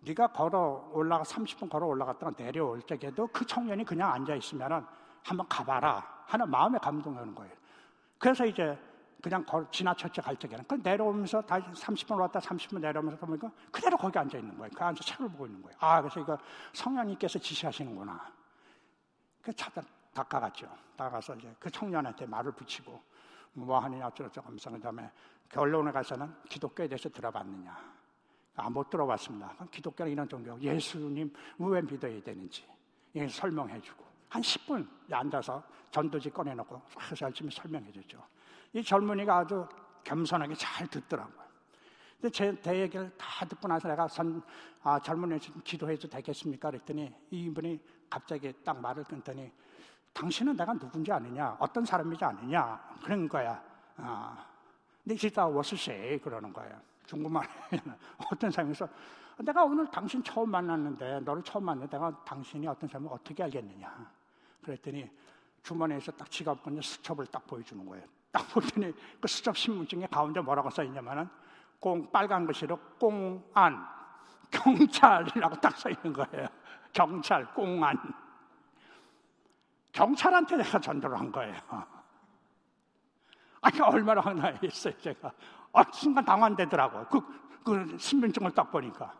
네가 0.00 0.28
걸어 0.28 0.90
올라가, 0.92 1.22
30분 1.24 1.68
걸어 1.68 1.86
올라갔다가 1.86 2.32
내려올 2.32 2.80
적에도 2.82 3.26
그 3.26 3.44
청년이 3.44 3.84
그냥 3.84 4.12
앉아 4.12 4.34
있으면 4.36 4.86
한번 5.22 5.46
가봐라 5.48 6.24
하는 6.26 6.50
마음에 6.50 6.78
감동이 6.78 7.18
오는 7.18 7.34
거예요. 7.34 7.59
그래서 8.20 8.44
이제 8.44 8.78
그냥 9.22 9.44
걸, 9.44 9.66
지나쳤죠, 9.70 10.22
갈 10.22 10.36
적에는. 10.36 10.64
그 10.68 10.74
내려오면서 10.74 11.40
다시 11.42 11.66
30분 11.68 12.18
왔다 12.20 12.38
30분 12.38 12.80
내려오면서 12.80 13.26
보니까 13.26 13.50
그대로 13.72 13.96
거기 13.96 14.18
앉아 14.18 14.38
있는 14.38 14.56
거예요. 14.56 14.70
그 14.76 14.84
앉아 14.84 15.02
책을 15.02 15.28
보고 15.30 15.46
있는 15.46 15.60
거예요. 15.62 15.76
아, 15.80 16.00
그래서 16.00 16.20
이거 16.20 16.38
성령님께서 16.74 17.38
지시하시는구나. 17.38 18.32
그 19.42 19.52
찾아 19.54 19.82
다가갔죠. 20.12 20.68
다가가서 20.96 21.36
이제 21.36 21.54
그 21.58 21.70
청년한테 21.70 22.26
말을 22.26 22.52
붙이고 22.52 23.02
뭐 23.54 23.78
하느냐 23.78 24.06
어쩌고저쩌고 24.06 24.46
하면서 24.46 24.70
그 24.70 24.80
다음에 24.80 25.10
결론에 25.48 25.90
가서는 25.90 26.32
기독교에 26.48 26.86
대해서 26.88 27.08
들어봤느냐. 27.08 28.00
아, 28.56 28.68
못 28.68 28.90
들어봤습니다. 28.90 29.54
기독교는 29.70 30.12
이런 30.12 30.28
종교, 30.28 30.60
예수님 30.60 31.32
왜 31.58 31.80
믿어야 31.80 32.22
되는지 32.22 32.66
예, 33.14 33.26
설명해 33.26 33.80
주고 33.80 34.09
한 34.30 34.40
10분 34.40 34.88
앉아서 35.12 35.62
전도지 35.90 36.30
꺼내놓고 36.30 36.80
열심히 37.20 37.50
설명해 37.50 37.92
주죠. 37.92 38.24
이 38.72 38.82
젊은이가 38.82 39.38
아주 39.38 39.68
겸손하게 40.04 40.54
잘 40.54 40.86
듣더라고요. 40.86 41.40
근데 42.20 42.30
제, 42.32 42.54
대 42.60 42.80
얘기를 42.80 43.10
다 43.18 43.44
듣고 43.44 43.66
나서 43.66 43.88
내가 43.88 44.06
선, 44.06 44.42
아, 44.82 44.98
젊은이 45.00 45.38
기도해도 45.64 46.08
되겠습니까? 46.08 46.70
그랬더니 46.70 47.12
이분이 47.30 47.80
갑자기 48.08 48.52
딱 48.64 48.80
말을 48.80 49.04
끊더니 49.04 49.50
당신은 50.12 50.56
내가 50.56 50.74
누군지 50.74 51.10
아느냐? 51.10 51.56
어떤 51.58 51.84
사람인지 51.84 52.24
아느냐? 52.24 52.78
그런 53.02 53.28
거야. 53.28 53.62
아, 53.96 54.46
네 55.02 55.16
진짜 55.16 55.46
워스세 55.46 56.20
그러는 56.22 56.52
거예요. 56.52 56.78
중국말 57.06 57.48
어떤 58.30 58.50
사람에서 58.50 58.88
내가 59.38 59.64
오늘 59.64 59.90
당신 59.90 60.22
처음 60.22 60.50
만났는데 60.50 61.20
너를 61.20 61.42
처음 61.42 61.64
만났는데 61.64 61.96
내가 61.96 62.24
당신이 62.24 62.66
어떤 62.66 62.88
사람을 62.88 63.10
어떻게 63.12 63.42
알겠느냐? 63.42 64.19
그랬더니 64.62 65.10
주머니에서 65.62 66.12
딱 66.12 66.30
지갑 66.30 66.62
건데 66.62 66.80
수첩을 66.80 67.26
딱 67.26 67.46
보여주는 67.46 67.84
거예요. 67.84 68.04
딱 68.32 68.48
보더니 68.48 68.92
그 69.20 69.28
수첩 69.28 69.56
신문증에 69.56 70.06
가운데 70.06 70.40
뭐라고 70.40 70.70
써 70.70 70.82
있냐면은 70.84 71.28
공 71.78 72.10
빨간 72.10 72.46
글씨로 72.46 72.76
공안 72.98 73.86
경찰이라고 74.50 75.56
딱 75.56 75.76
써 75.78 75.88
있는 75.90 76.12
거예요. 76.12 76.46
경찰 76.92 77.52
공안 77.54 77.96
경찰한테 79.92 80.56
내가 80.56 80.78
전도를 80.78 81.18
한 81.18 81.32
거예요. 81.32 81.56
아니 83.60 83.80
얼마나 83.80 84.20
황당했어요 84.20 84.96
제가. 84.98 85.32
아, 85.72 85.84
순간 85.92 86.24
당황되더라고요. 86.24 87.06
그, 87.08 87.20
그 87.64 87.98
신분증을 87.98 88.52
딱 88.52 88.70
보니까. 88.70 89.14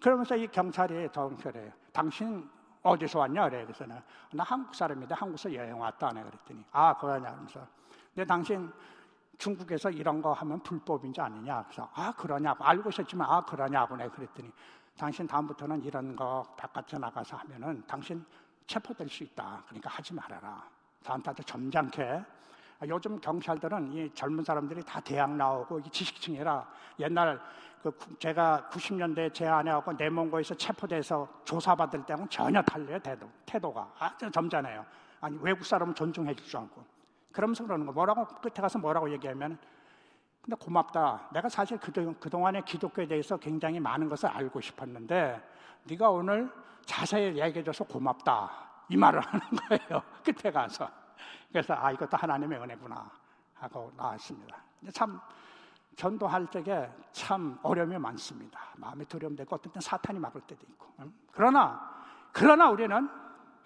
그러면서 0.00 0.36
이 0.36 0.46
경찰이 0.48 1.08
경찰에 1.08 1.72
당신 1.92 2.48
어디서 2.84 3.18
왔냐? 3.18 3.48
그래 3.48 3.64
그래서 3.64 3.86
나, 3.86 4.00
나 4.32 4.44
한국 4.44 4.74
사람인데 4.74 5.14
한국에서 5.14 5.52
여행 5.54 5.80
왔다 5.80 6.12
네. 6.12 6.22
그랬더니 6.22 6.64
아 6.70 6.94
그러냐? 6.96 7.30
그러면서 7.30 7.66
근데 8.14 8.26
당신 8.26 8.70
중국에서 9.38 9.90
이런 9.90 10.22
거 10.22 10.32
하면 10.32 10.62
불법인지 10.62 11.20
아니냐? 11.20 11.64
그래서 11.64 11.90
아 11.94 12.12
그러냐고 12.12 12.62
알고 12.62 12.90
있었지만 12.90 13.28
아 13.28 13.40
그러냐고 13.40 13.96
내 13.96 14.08
그랬더니 14.08 14.52
당신 14.96 15.26
다음부터는 15.26 15.82
이런 15.82 16.14
거 16.14 16.44
바깥에 16.56 16.98
나가서 16.98 17.36
하면은 17.38 17.82
당신 17.86 18.24
체포될 18.66 19.08
수 19.08 19.24
있다. 19.24 19.62
그러니까 19.66 19.90
하지 19.90 20.14
말아라. 20.14 20.62
다한테 21.02 21.42
점잖게 21.42 22.22
요즘 22.88 23.20
경찰들은 23.20 23.92
이 23.92 24.10
젊은 24.14 24.44
사람들이 24.44 24.82
다 24.84 25.00
대학 25.00 25.30
나오고 25.30 25.82
지식층이라 25.90 26.66
옛날 27.00 27.40
그 27.82 27.92
제가 28.18 28.68
90년대 28.70 29.32
제 29.32 29.46
아내하고 29.46 29.92
내몽고에서 29.92 30.54
체포돼서 30.54 31.28
조사받을 31.44 32.04
때는 32.06 32.28
전혀 32.30 32.62
달라요 32.62 32.98
태도, 32.98 33.28
태도가 33.46 33.92
아주 33.98 34.30
점잖아요. 34.30 34.84
아니 35.20 35.38
외국 35.40 35.64
사람은 35.64 35.94
존중해 35.94 36.34
줄 36.34 36.46
줄 36.46 36.60
알고 36.60 36.84
그러면서 37.32 37.64
그러는 37.64 37.84
거 37.86 37.92
뭐라고 37.92 38.24
끝에 38.26 38.54
가서 38.54 38.78
뭐라고 38.78 39.10
얘기하면 39.12 39.58
근데 40.40 40.56
고맙다. 40.56 41.28
내가 41.32 41.48
사실 41.48 41.78
그동안에 41.78 42.62
기독교에 42.62 43.06
대해서 43.06 43.36
굉장히 43.38 43.80
많은 43.80 44.08
것을 44.08 44.28
알고 44.28 44.60
싶었는데 44.60 45.42
네가 45.84 46.10
오늘 46.10 46.50
자세히 46.84 47.38
얘기해줘서 47.40 47.84
고맙다. 47.84 48.50
이 48.90 48.96
말을 48.96 49.20
하는 49.24 49.40
거예요. 49.68 50.02
끝에 50.22 50.52
가서. 50.52 50.88
그래서 51.50 51.74
아 51.74 51.92
이것도 51.92 52.16
하나님의 52.16 52.60
은혜구나 52.60 53.10
하고 53.54 53.92
나왔습니다. 53.96 54.56
참 54.92 55.20
전도할 55.96 56.46
적에 56.48 56.90
참 57.12 57.58
어려움이 57.62 57.98
많습니다. 57.98 58.60
마음이 58.76 59.04
두려움되고 59.06 59.54
어떤 59.54 59.72
때 59.72 59.80
사탄이 59.80 60.18
막을 60.18 60.40
때도 60.42 60.66
있고. 60.70 60.86
그러나, 61.32 61.90
그러나 62.32 62.68
우리는 62.70 63.08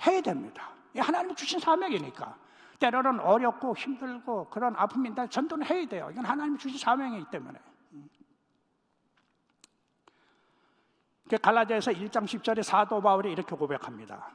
해야 0.06 0.20
됩니다. 0.20 0.70
하나님이 0.96 1.34
주신 1.34 1.58
사명이니까. 1.58 2.36
때로는 2.78 3.20
어렵고 3.20 3.76
힘들고 3.76 4.50
그런 4.50 4.76
아픔인데 4.76 5.28
전도는 5.28 5.66
해야 5.66 5.86
돼요. 5.86 6.08
이건 6.12 6.24
하나님이 6.24 6.58
주신 6.58 6.78
사명이기 6.78 7.26
때문에. 7.30 7.58
갈라디아서 11.42 11.90
1장 11.92 12.24
10절에 12.24 12.62
사도 12.62 13.00
바울이 13.02 13.32
이렇게 13.32 13.54
고백합니다. 13.54 14.30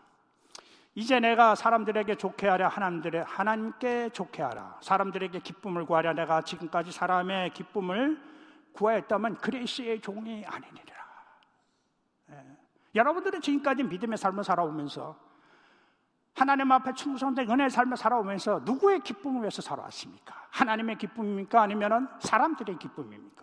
이제 0.96 1.20
내가 1.20 1.56
사람들에게 1.56 2.16
좋게 2.16 2.48
하려 2.48 2.68
하나님들의 2.68 3.24
하나님께 3.24 4.10
좋게 4.10 4.44
하라. 4.44 4.78
사람들에게 4.82 5.40
기쁨을 5.40 5.86
구하려 5.86 6.14
내가 6.14 6.42
지금까지 6.42 6.92
사람의 6.92 7.52
기쁨을 7.54 8.22
구하였다면 8.74 9.38
그레이스의 9.38 10.02
종이 10.02 10.46
아니니라. 10.46 10.96
예. 12.32 12.58
여러분들은 12.94 13.42
지금까지 13.42 13.84
믿음의 13.84 14.18
삶을 14.18 14.44
살아오면서 14.44 15.18
하나님 16.36 16.72
앞에 16.72 16.94
충성된 16.94 17.50
은혜의 17.50 17.70
삶을 17.70 17.98
살아오면서 17.98 18.62
누구의 18.64 19.02
기쁨을 19.02 19.42
위해서 19.42 19.62
살아왔습니까? 19.62 20.48
하나님의 20.52 20.98
기쁨입니까? 20.98 21.62
아니면 21.62 22.10
사람들의 22.20 22.78
기쁨입니까? 22.78 23.43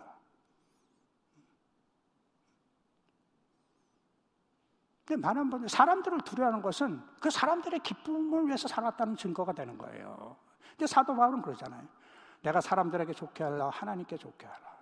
근데 5.11 5.27
많은 5.27 5.49
분들 5.49 5.67
사람들을 5.67 6.21
두려워하는 6.21 6.61
것은 6.61 7.03
그 7.19 7.29
사람들의 7.29 7.81
기쁨을 7.81 8.47
위해서 8.47 8.69
살았다는 8.69 9.17
증거가 9.17 9.51
되는 9.51 9.77
거예요. 9.77 10.37
근데 10.69 10.87
사도 10.87 11.13
바울은 11.13 11.41
그러잖아요. 11.41 11.85
내가 12.41 12.61
사람들에게 12.61 13.11
좋게 13.11 13.43
하라, 13.43 13.71
하나님께 13.71 14.15
좋게 14.15 14.45
하라. 14.45 14.77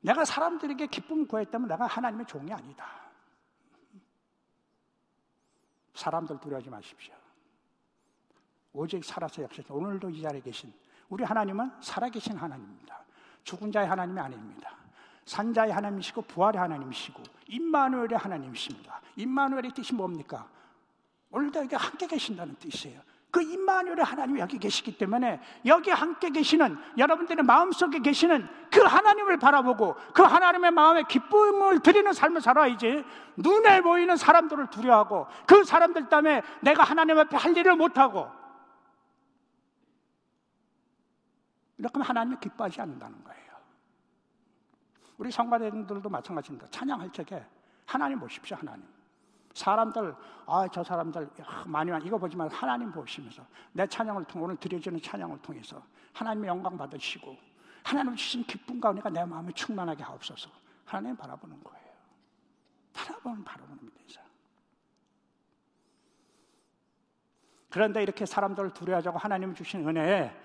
내가 0.00 0.24
사람들에게 0.24 0.86
기쁨을 0.86 1.28
구했다면 1.28 1.68
내가 1.68 1.86
하나님의 1.88 2.24
종이 2.24 2.50
아니다. 2.54 2.86
사람들 5.92 6.40
두려워하지 6.40 6.70
마십시오. 6.70 7.14
오직 8.72 9.04
살아서 9.04 9.42
역사 9.42 9.62
오늘도 9.68 10.08
이 10.08 10.22
자리에 10.22 10.40
계신 10.40 10.72
우리 11.10 11.22
하나님은 11.22 11.70
살아계신 11.82 12.38
하나님입니다. 12.38 13.04
죽은 13.44 13.70
자의 13.70 13.86
하나님이 13.86 14.18
아닙니다. 14.18 14.81
산자의 15.24 15.72
하나님이시고 15.72 16.22
부활의 16.22 16.60
하나님이시고 16.60 17.22
임마누엘의 17.48 18.18
하나님이십니다. 18.18 19.00
임마누엘의 19.16 19.72
뜻이 19.72 19.94
뭡니까? 19.94 20.48
오늘도 21.30 21.60
여기 21.60 21.74
함께 21.74 22.06
계신다는 22.06 22.56
뜻이에요. 22.56 23.00
그 23.32 23.40
임마누엘의 23.40 24.04
하나님이 24.04 24.40
여기 24.40 24.58
계시기 24.58 24.98
때문에 24.98 25.40
여기 25.64 25.90
함께 25.90 26.28
계시는 26.28 26.76
여러분들의 26.98 27.42
마음속에 27.44 28.00
계시는 28.00 28.46
그 28.70 28.82
하나님을 28.82 29.38
바라보고 29.38 29.96
그 30.12 30.22
하나님의 30.22 30.70
마음에 30.70 31.02
기쁨을 31.08 31.80
드리는 31.80 32.12
삶을 32.12 32.42
살아야지 32.42 33.02
눈에 33.38 33.80
보이는 33.80 34.14
사람들을 34.16 34.68
두려워하고 34.68 35.26
그 35.46 35.64
사람들 35.64 36.10
때문에 36.10 36.42
내가 36.60 36.84
하나님 36.84 37.18
앞에 37.18 37.38
할 37.38 37.56
일을 37.56 37.74
못하고 37.74 38.30
이렇게 41.78 41.94
하면 41.94 42.06
하나님이 42.06 42.36
기뻐하지 42.38 42.82
않는다는 42.82 43.24
거예요. 43.24 43.41
우리 45.22 45.30
성가대들도 45.30 46.08
마찬가지입니다. 46.08 46.66
찬양할 46.72 47.12
적에 47.12 47.46
하나님 47.86 48.18
보십시오, 48.18 48.56
하나님. 48.56 48.84
사람들, 49.54 50.16
아, 50.46 50.66
저 50.72 50.82
사람들, 50.82 51.30
많이, 51.64 51.92
이거 52.04 52.18
보지만 52.18 52.50
하나님 52.50 52.90
보시면서 52.90 53.46
내 53.70 53.86
찬양을 53.86 54.24
통해, 54.24 54.44
오늘 54.46 54.56
드려지는 54.56 55.00
찬양을 55.00 55.40
통해서 55.40 55.80
하나님의 56.12 56.48
영광 56.48 56.76
받으시고 56.76 57.36
하나님 57.84 58.16
주신 58.16 58.42
기쁨 58.42 58.80
가운데가 58.80 59.10
내 59.10 59.24
마음에 59.24 59.52
충만하게 59.52 60.02
하옵소서. 60.02 60.50
하나님 60.84 61.16
바라보는 61.16 61.62
거예요. 61.62 61.86
바라보는, 62.92 63.44
바라보는 63.44 63.78
믿으죠. 63.80 64.20
그런데 67.70 68.02
이렇게 68.02 68.26
사람들을 68.26 68.74
두려워하자고 68.74 69.18
하나님이 69.18 69.54
주신 69.54 69.86
은혜에 69.86 70.36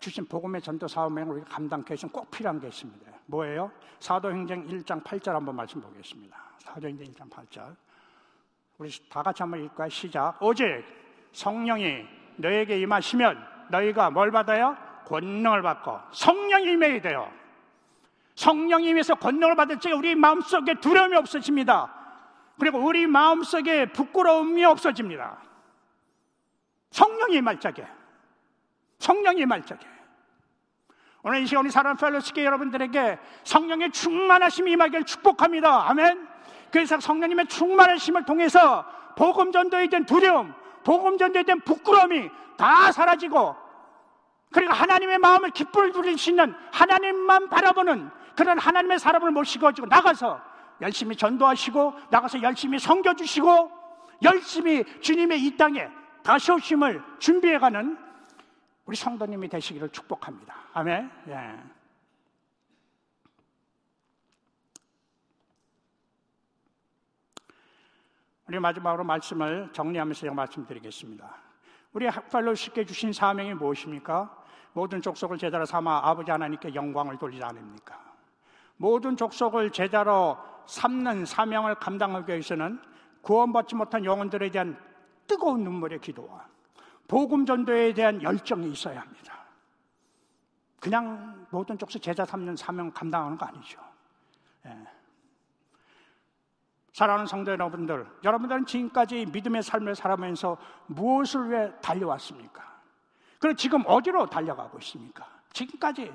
주신 0.00 0.26
복음의 0.26 0.60
전도 0.60 0.88
사업에 0.88 1.22
우리가 1.22 1.46
감당케 1.46 1.94
하신 1.94 2.08
꼭 2.10 2.30
필요한 2.30 2.60
게 2.60 2.68
있습니다. 2.68 3.12
뭐예요? 3.26 3.70
사도행전 4.00 4.68
1장 4.68 5.02
8절 5.02 5.32
한번 5.32 5.56
말씀 5.56 5.80
보겠습니다. 5.80 6.36
사도행전 6.58 7.06
1장 7.12 7.30
8절. 7.30 7.74
우리 8.78 8.90
다 9.08 9.22
같이 9.22 9.42
한번 9.42 9.60
읽을까요? 9.60 9.88
시작. 9.88 10.40
오직 10.40 10.84
성령이 11.32 12.04
너에게 12.36 12.80
임하시면 12.80 13.66
너희가 13.70 14.10
뭘 14.10 14.30
받아요? 14.30 14.76
권능을 15.06 15.62
받고 15.62 15.98
성령이 16.12 16.72
임해야 16.72 17.00
돼요. 17.00 17.32
성령이 18.34 18.88
임해서 18.88 19.14
권능을 19.14 19.56
받을 19.56 19.78
때 19.78 19.92
우리 19.92 20.14
마음속에 20.14 20.74
두려움이 20.80 21.16
없어집니다. 21.16 21.92
그리고 22.58 22.78
우리 22.78 23.06
마음속에 23.06 23.86
부끄러움이 23.92 24.64
없어집니다. 24.64 25.38
성령이 26.90 27.42
적에 27.60 27.86
성령이 28.98 29.42
임할 29.42 29.62
적에 29.62 29.86
오늘 31.22 31.42
이 31.42 31.46
시간 31.46 31.64
우리 31.64 31.72
사랑 31.72 31.96
펠로스께 31.96 32.44
여러분들에게 32.44 33.18
성령의 33.42 33.90
충만하심이 33.90 34.70
임하기를 34.72 35.04
축복합니다. 35.04 35.90
아멘. 35.90 36.28
그래서 36.70 37.00
성령님의 37.00 37.46
충만하심을 37.46 38.24
통해서 38.24 38.84
복음 39.16 39.50
전도에 39.50 39.88
대한 39.88 40.06
두려움, 40.06 40.54
복음 40.84 41.18
전도에 41.18 41.42
대한 41.42 41.60
부끄러움이 41.62 42.30
다 42.56 42.92
사라지고 42.92 43.56
그리고 44.52 44.72
하나님의 44.72 45.18
마음을 45.18 45.50
기쁨을 45.50 45.92
누릴 45.92 46.16
수 46.16 46.30
있는 46.30 46.54
하나님만 46.72 47.48
바라보는 47.48 48.08
그런 48.36 48.58
하나님의 48.58 49.00
사람을 49.00 49.32
모시고 49.32 49.72
나가서 49.88 50.40
열심히 50.80 51.16
전도하시고 51.16 51.94
나가서 52.10 52.40
열심히 52.42 52.78
섬겨주시고 52.78 53.70
열심히 54.22 54.84
주님의 55.00 55.42
이 55.42 55.56
땅에 55.56 55.88
다시 56.22 56.52
오심을 56.52 57.02
준비해가는 57.18 58.05
우리 58.86 58.94
성도님이 58.94 59.48
되시기를 59.48 59.90
축복합니다. 59.90 60.54
아멘. 60.72 61.10
예. 61.28 61.62
우리 68.46 68.60
마지막으로 68.60 69.02
말씀을 69.02 69.70
정리하면서 69.72 70.32
말씀드리겠습니다. 70.32 71.34
우리 71.92 72.08
팔로우십께 72.08 72.84
주신 72.84 73.12
사명이 73.12 73.54
무엇입니까? 73.54 74.44
모든 74.72 75.02
족속을 75.02 75.36
제자로 75.38 75.64
삼아 75.64 76.08
아버지 76.08 76.30
하나님께 76.30 76.74
영광을 76.74 77.18
돌리지 77.18 77.42
않습니까? 77.42 78.00
모든 78.76 79.16
족속을 79.16 79.70
제자로 79.70 80.38
삼는 80.66 81.24
사명을 81.24 81.76
감당하기 81.76 82.30
위해서는 82.30 82.80
구원받지 83.22 83.74
못한 83.74 84.04
영혼들에 84.04 84.50
대한 84.50 84.78
뜨거운 85.26 85.64
눈물의 85.64 86.00
기도와 86.00 86.46
복음 87.08 87.46
전도에 87.46 87.92
대한 87.94 88.22
열정이 88.22 88.70
있어야 88.72 89.00
합니다. 89.00 89.44
그냥 90.80 91.46
모든 91.50 91.78
족속 91.78 92.02
제자 92.02 92.24
삼는 92.24 92.56
사명 92.56 92.90
감당하는 92.92 93.36
거 93.36 93.46
아니죠. 93.46 93.80
예. 94.66 94.86
사랑하는 96.92 97.26
성도 97.26 97.50
여러분들, 97.52 98.06
여러분들은 98.24 98.64
지금까지 98.64 99.26
믿음의 99.26 99.62
삶을 99.62 99.94
살아면서 99.94 100.56
무엇을 100.86 101.50
위해 101.50 101.72
달려왔습니까? 101.82 102.64
그리고 103.38 103.54
지금 103.56 103.82
어디로 103.86 104.26
달려가고 104.26 104.78
있습니까? 104.78 105.28
지금까지 105.52 106.12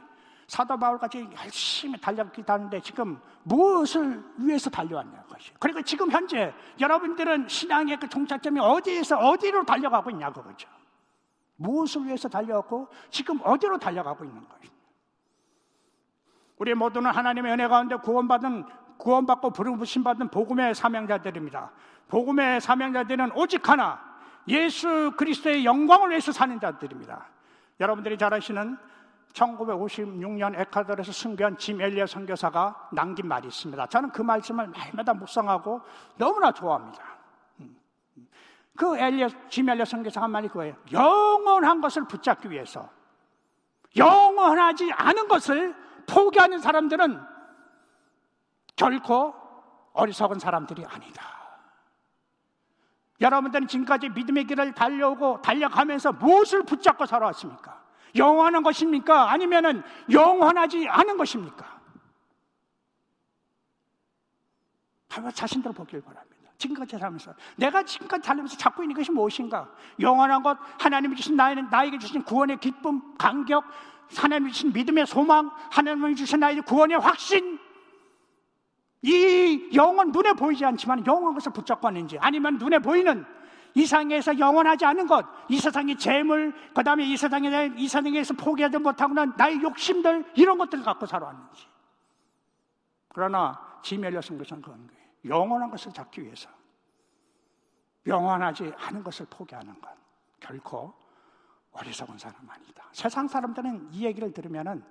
사도 0.51 0.75
바울같이 0.75 1.29
열심히 1.41 1.97
달려기도 1.97 2.51
하는데 2.51 2.77
지금 2.81 3.17
무엇을 3.43 4.21
위해서 4.35 4.69
달려왔냐 4.69 5.23
것이. 5.29 5.53
그리고 5.57 5.81
지금 5.81 6.11
현재 6.11 6.53
여러분들은 6.77 7.47
신앙의 7.47 7.97
그 7.97 8.09
종착점이 8.09 8.59
어디에서 8.59 9.17
어디로 9.17 9.63
달려가고 9.63 10.09
있냐 10.11 10.29
그거죠. 10.29 10.67
무엇을 11.55 12.05
위해서 12.05 12.27
달려왔고 12.27 12.89
지금 13.09 13.39
어디로 13.41 13.77
달려가고 13.77 14.25
있는 14.25 14.45
것입니다. 14.45 14.75
우리 16.57 16.73
모두는 16.73 17.11
하나님의 17.11 17.53
은혜 17.53 17.69
가운데 17.69 17.95
구원받은 17.95 18.65
구원받고 18.97 19.51
부르심 19.51 20.03
받은 20.03 20.27
복음의 20.31 20.75
사명자들입니다. 20.75 21.71
복음의 22.09 22.59
사명자들은 22.59 23.31
오직 23.37 23.69
하나 23.69 24.01
예수 24.49 25.13
그리스도의 25.15 25.63
영광을 25.63 26.09
위해서 26.09 26.33
사는 26.33 26.59
자들입니다. 26.59 27.25
여러분들이 27.79 28.17
잘 28.17 28.33
아시는 28.33 28.77
1956년 29.33 30.59
에콰도르에서 30.59 31.11
승교한 31.11 31.57
짐 31.57 31.81
엘리어 31.81 32.05
선교사가 32.05 32.89
남긴 32.91 33.27
말이 33.27 33.47
있습니다. 33.47 33.85
저는 33.87 34.11
그 34.11 34.21
말씀을 34.21 34.71
날마다 34.71 35.13
묵상하고 35.13 35.81
너무나 36.17 36.51
좋아합니다. 36.51 37.03
음, 37.59 37.77
음. 38.17 38.27
그 38.75 38.97
엘리어, 38.97 39.29
짐 39.49 39.69
엘리어 39.69 39.85
선교사가 39.85 40.27
말이 40.27 40.47
그거예요. 40.47 40.75
영원한 40.91 41.81
것을 41.81 42.05
붙잡기 42.07 42.49
위해서 42.49 42.89
영원하지 43.95 44.91
않은 44.93 45.27
것을 45.27 45.75
포기하는 46.07 46.59
사람들은 46.59 47.21
결코 48.75 49.33
어리석은 49.93 50.39
사람들이 50.39 50.85
아니다. 50.85 51.23
여러분들은 53.19 53.67
지금까지 53.67 54.09
믿음의 54.09 54.45
길을 54.45 54.73
달려오고 54.73 55.41
달려가면서 55.41 56.13
무엇을 56.13 56.63
붙잡고 56.63 57.05
살아왔습니까? 57.05 57.80
영원한 58.15 58.63
것입니까? 58.63 59.31
아니면은 59.31 59.83
영원하지 60.09 60.87
않은 60.87 61.17
것입니까? 61.17 61.81
한번 65.09 65.33
자신들 65.33 65.73
보길 65.73 66.01
바랍니다. 66.01 66.51
지금까지 66.57 66.97
살면서 66.97 67.33
내가 67.57 67.83
지금까지 67.83 68.25
살면서 68.25 68.57
잡고 68.57 68.83
있는 68.83 68.95
것이 68.95 69.11
무엇인가? 69.11 69.69
영원한 69.99 70.43
것, 70.43 70.57
하나님이 70.79 71.15
주신 71.15 71.35
나에는 71.35 71.69
나에게 71.69 71.97
주신 71.97 72.23
구원의 72.23 72.59
기쁨, 72.59 73.15
감격, 73.17 73.63
하나님이 74.15 74.51
주신 74.51 74.71
믿음의 74.71 75.07
소망, 75.07 75.49
하나님이 75.71 76.15
주신 76.15 76.39
나에게 76.39 76.61
구원의 76.61 76.99
확신, 76.99 77.59
이 79.01 79.69
영원 79.73 80.11
눈에 80.11 80.33
보이지 80.33 80.63
않지만 80.63 81.05
영원한 81.07 81.33
것을 81.33 81.51
붙잡고 81.51 81.87
하는지 81.87 82.17
아니면 82.19 82.57
눈에 82.57 82.79
보이는 82.79 83.25
이 83.73 83.81
세상에서 83.81 84.37
영원하지 84.37 84.85
않은 84.85 85.07
것, 85.07 85.25
이 85.47 85.57
세상의 85.57 85.97
재물, 85.97 86.53
그 86.73 86.83
다음에 86.83 87.05
이 87.05 87.15
세상에 87.15 87.71
이 87.77 87.87
세상에서 87.87 88.33
포기하지 88.33 88.77
못하고는 88.77 89.33
나의 89.37 89.61
욕심들 89.61 90.31
이런 90.35 90.57
것들을 90.57 90.83
갖고 90.83 91.05
살아왔는지. 91.05 91.67
그러나 93.09 93.59
지멸 93.81 94.13
여성 94.13 94.37
것은 94.37 94.61
그런 94.61 94.87
거예요. 94.87 95.01
영원한 95.25 95.69
것을 95.69 95.93
잡기 95.93 96.23
위해서 96.23 96.49
영원하지 98.07 98.73
않은 98.77 99.03
것을 99.03 99.27
포기하는 99.29 99.79
것 99.79 99.89
결코 100.39 100.93
어리석은 101.71 102.17
사람 102.17 102.37
아니다. 102.49 102.83
세상 102.91 103.27
사람들은 103.27 103.89
이 103.91 104.05
얘기를 104.05 104.31
들으면은 104.33 104.83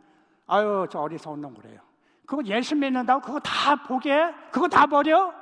아유 0.46 0.86
저 0.90 1.00
어리석은 1.00 1.40
놈 1.40 1.54
그래요. 1.54 1.80
그거 2.26 2.42
예수 2.44 2.76
믿는다고 2.76 3.20
그거 3.20 3.40
다 3.40 3.74
보게? 3.82 4.32
그거 4.52 4.68
다 4.68 4.86
버려? 4.86 5.34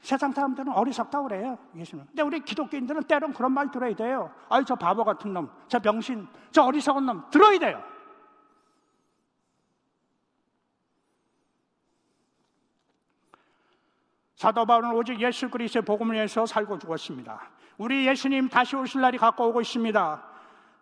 세상 0.00 0.32
사람들은 0.32 0.72
어리석다고 0.72 1.28
그래요. 1.28 1.58
예수는. 1.76 2.06
근데 2.06 2.22
우리 2.22 2.40
기독교인들은 2.40 3.02
때론 3.04 3.32
그런 3.34 3.52
말 3.52 3.70
들어야 3.70 3.94
돼요. 3.94 4.32
아유, 4.48 4.64
저 4.64 4.74
바보 4.74 5.04
같은 5.04 5.32
놈, 5.32 5.50
저 5.68 5.78
병신, 5.78 6.26
저 6.50 6.62
어리석은 6.62 7.04
놈, 7.04 7.30
들어야 7.30 7.58
돼요. 7.58 7.82
사도 14.36 14.64
바울은 14.64 14.92
오직 14.92 15.20
예수 15.20 15.50
그리스도의 15.50 15.84
복음을 15.84 16.14
위해서 16.14 16.46
살고 16.46 16.78
죽었습니다. 16.78 17.38
우리 17.76 18.06
예수님 18.06 18.48
다시 18.48 18.74
오실 18.74 19.02
날이 19.02 19.18
가까우고 19.18 19.60
있습니다. 19.60 20.22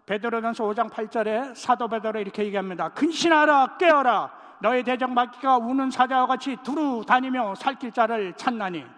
베드로전서 0.07 0.65
5장 0.65 0.89
8절에 0.89 1.57
사도 1.57 1.89
베드로 1.89 2.21
이렇게 2.21 2.45
얘기합니다. 2.45 2.91
근신하라 2.91 3.79
깨어라 3.79 4.31
너의 4.61 4.85
대적 4.85 5.11
마귀가 5.11 5.59
우는 5.59 5.91
사자와 5.91 6.27
같이 6.27 6.57
두루 6.63 7.05
다니며 7.05 7.57
살길 7.57 7.91
자를 7.91 8.33
찾나니 8.35 8.98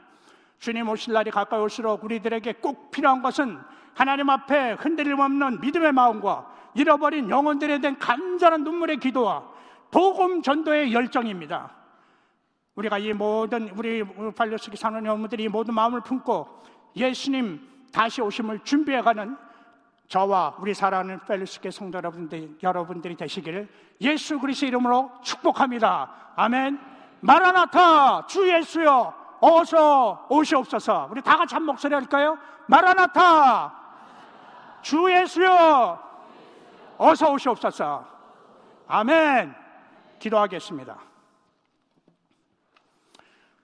주님 0.60 0.88
오실 0.88 1.14
날이 1.14 1.30
가까이 1.30 1.58
올수록 1.58 2.04
우리들에게 2.04 2.52
꼭 2.54 2.90
필요한 2.90 3.22
것은 3.22 3.58
하나님 3.94 4.28
앞에 4.28 4.72
흔들림 4.72 5.18
없는 5.18 5.60
믿음의 5.60 5.92
마음과 5.92 6.46
잃어버린 6.74 7.28
영혼들에 7.30 7.80
대한 7.80 7.98
간절한 7.98 8.62
눈물의 8.62 8.98
기도와 8.98 9.42
복음 9.90 10.42
전도의 10.42 10.92
열정입니다. 10.92 11.70
우리가 12.76 12.98
이 12.98 13.12
모든 13.12 13.70
우리 13.70 14.04
발려스기 14.32 14.76
사는 14.76 15.04
여러분들이 15.04 15.44
이 15.44 15.48
모든 15.48 15.74
마음을 15.74 16.02
품고 16.02 16.62
예수님 16.94 17.60
다시 17.92 18.20
오심을 18.20 18.60
준비해가는 18.60 19.36
저와 20.08 20.56
우리 20.58 20.74
사랑하는 20.74 21.20
펠로스계 21.26 21.70
성도 21.70 21.96
여러분들, 21.98 22.58
여러분들이 22.62 23.16
되시기를 23.16 23.68
예수 24.00 24.38
그리스도 24.38 24.66
이름으로 24.66 25.10
축복합니다. 25.22 26.32
아멘. 26.36 26.78
마라나타 27.20 28.26
주 28.26 28.48
예수여 28.48 29.19
어서 29.40 30.26
오시옵소서. 30.28 31.08
우리 31.10 31.22
다 31.22 31.36
같이 31.36 31.54
한 31.54 31.64
목소리 31.64 31.94
할까요? 31.94 32.38
마라나타 32.66 33.74
주 34.82 35.10
예수여 35.10 35.98
어서 36.98 37.32
오시옵소서. 37.32 38.04
아멘. 38.86 39.54
기도하겠습니다. 40.18 40.98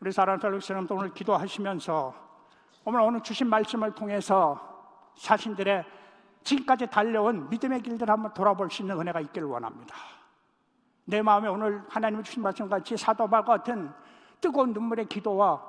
우리 0.01 0.13
사랑하는 0.13 0.41
펠로스 0.41 0.73
여러분 0.73 0.97
오늘 0.97 1.13
기도하시면서 1.13 2.15
오늘 2.85 3.01
오늘 3.01 3.21
주신 3.21 3.49
말씀을 3.49 3.93
통해서 3.93 4.59
자신들의 5.17 5.85
지금까지 6.45 6.87
달려온 6.87 7.51
믿음의 7.51 7.83
길들 7.83 8.09
한번 8.09 8.33
돌아볼 8.33 8.71
수 8.71 8.83
있는 8.83 8.99
은혜가 9.01 9.21
있기를 9.21 9.49
원합니다. 9.49 9.97
내 11.05 11.23
마음에 11.23 11.49
오늘 11.49 11.85
하나님이 11.89 12.23
주신 12.23 12.43
말씀 12.43 12.69
같이 12.69 12.97
사도바 12.97 13.43
같은 13.43 13.93
뜨거운 14.41 14.73
눈물의 14.73 15.07
기도와 15.07 15.63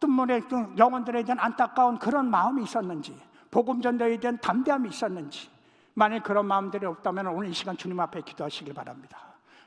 눈물의 0.00 0.42
영혼들에 0.76 1.22
대한 1.24 1.38
안타까운 1.38 1.98
그런 1.98 2.30
마음이 2.30 2.62
있었는지 2.62 3.18
복음 3.50 3.80
전도에 3.80 4.18
대한 4.18 4.38
담대함이 4.38 4.88
있었는지 4.88 5.50
만약 5.94 6.22
그런 6.22 6.46
마음들이 6.46 6.84
없다면 6.84 7.28
오늘 7.28 7.48
이 7.48 7.54
시간 7.54 7.76
주님 7.76 7.98
앞에 8.00 8.20
기도하시길 8.20 8.74
바랍니다. 8.74 9.18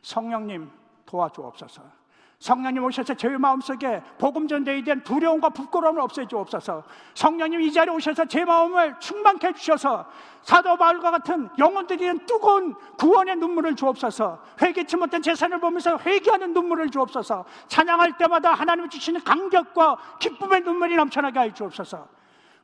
성령님 0.02 0.70
도와주옵소서. 1.06 1.99
성령님 2.40 2.82
오셔서 2.86 3.14
저희 3.16 3.38
마음속에 3.38 4.02
복음 4.18 4.48
전도에 4.48 4.82
대한 4.82 5.04
두려움과 5.04 5.50
부끄러움을 5.50 6.02
없애주옵소서. 6.02 6.84
성령님 7.14 7.60
이 7.60 7.72
자리에 7.72 7.94
오셔서 7.94 8.26
제 8.26 8.46
마음을 8.46 8.98
충만케 9.00 9.48
해 9.48 9.54
주셔서 9.54 10.06
사도 10.42 10.78
바울과 10.78 11.12
같은 11.12 11.50
영혼들이 11.58 12.00
대한 12.00 12.26
뜨거운 12.26 12.74
구원의 12.98 13.36
눈물을 13.36 13.76
주옵소서. 13.76 14.42
회개치 14.62 14.96
못한 14.96 15.22
재산을 15.22 15.60
보면서 15.60 15.98
회개하는 16.00 16.54
눈물을 16.54 16.90
주옵소서. 16.90 17.44
찬양할 17.68 18.18
때마다 18.18 18.54
하나님이 18.54 18.88
주시는 18.88 19.22
감격과 19.26 19.98
기쁨의 20.20 20.62
눈물이 20.62 20.96
넘쳐나게 20.96 21.40
하여 21.40 21.54
주옵소서. 21.54 22.08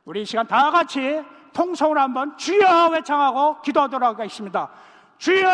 우리 0.06 0.22
이 0.22 0.24
시간 0.24 0.46
다 0.46 0.70
같이 0.70 1.22
통성으로 1.52 2.00
한번 2.00 2.34
주여 2.38 2.88
외창하고 2.92 3.60
기도하도록 3.60 4.08
하겠습니다. 4.08 4.70
주여 5.18 5.44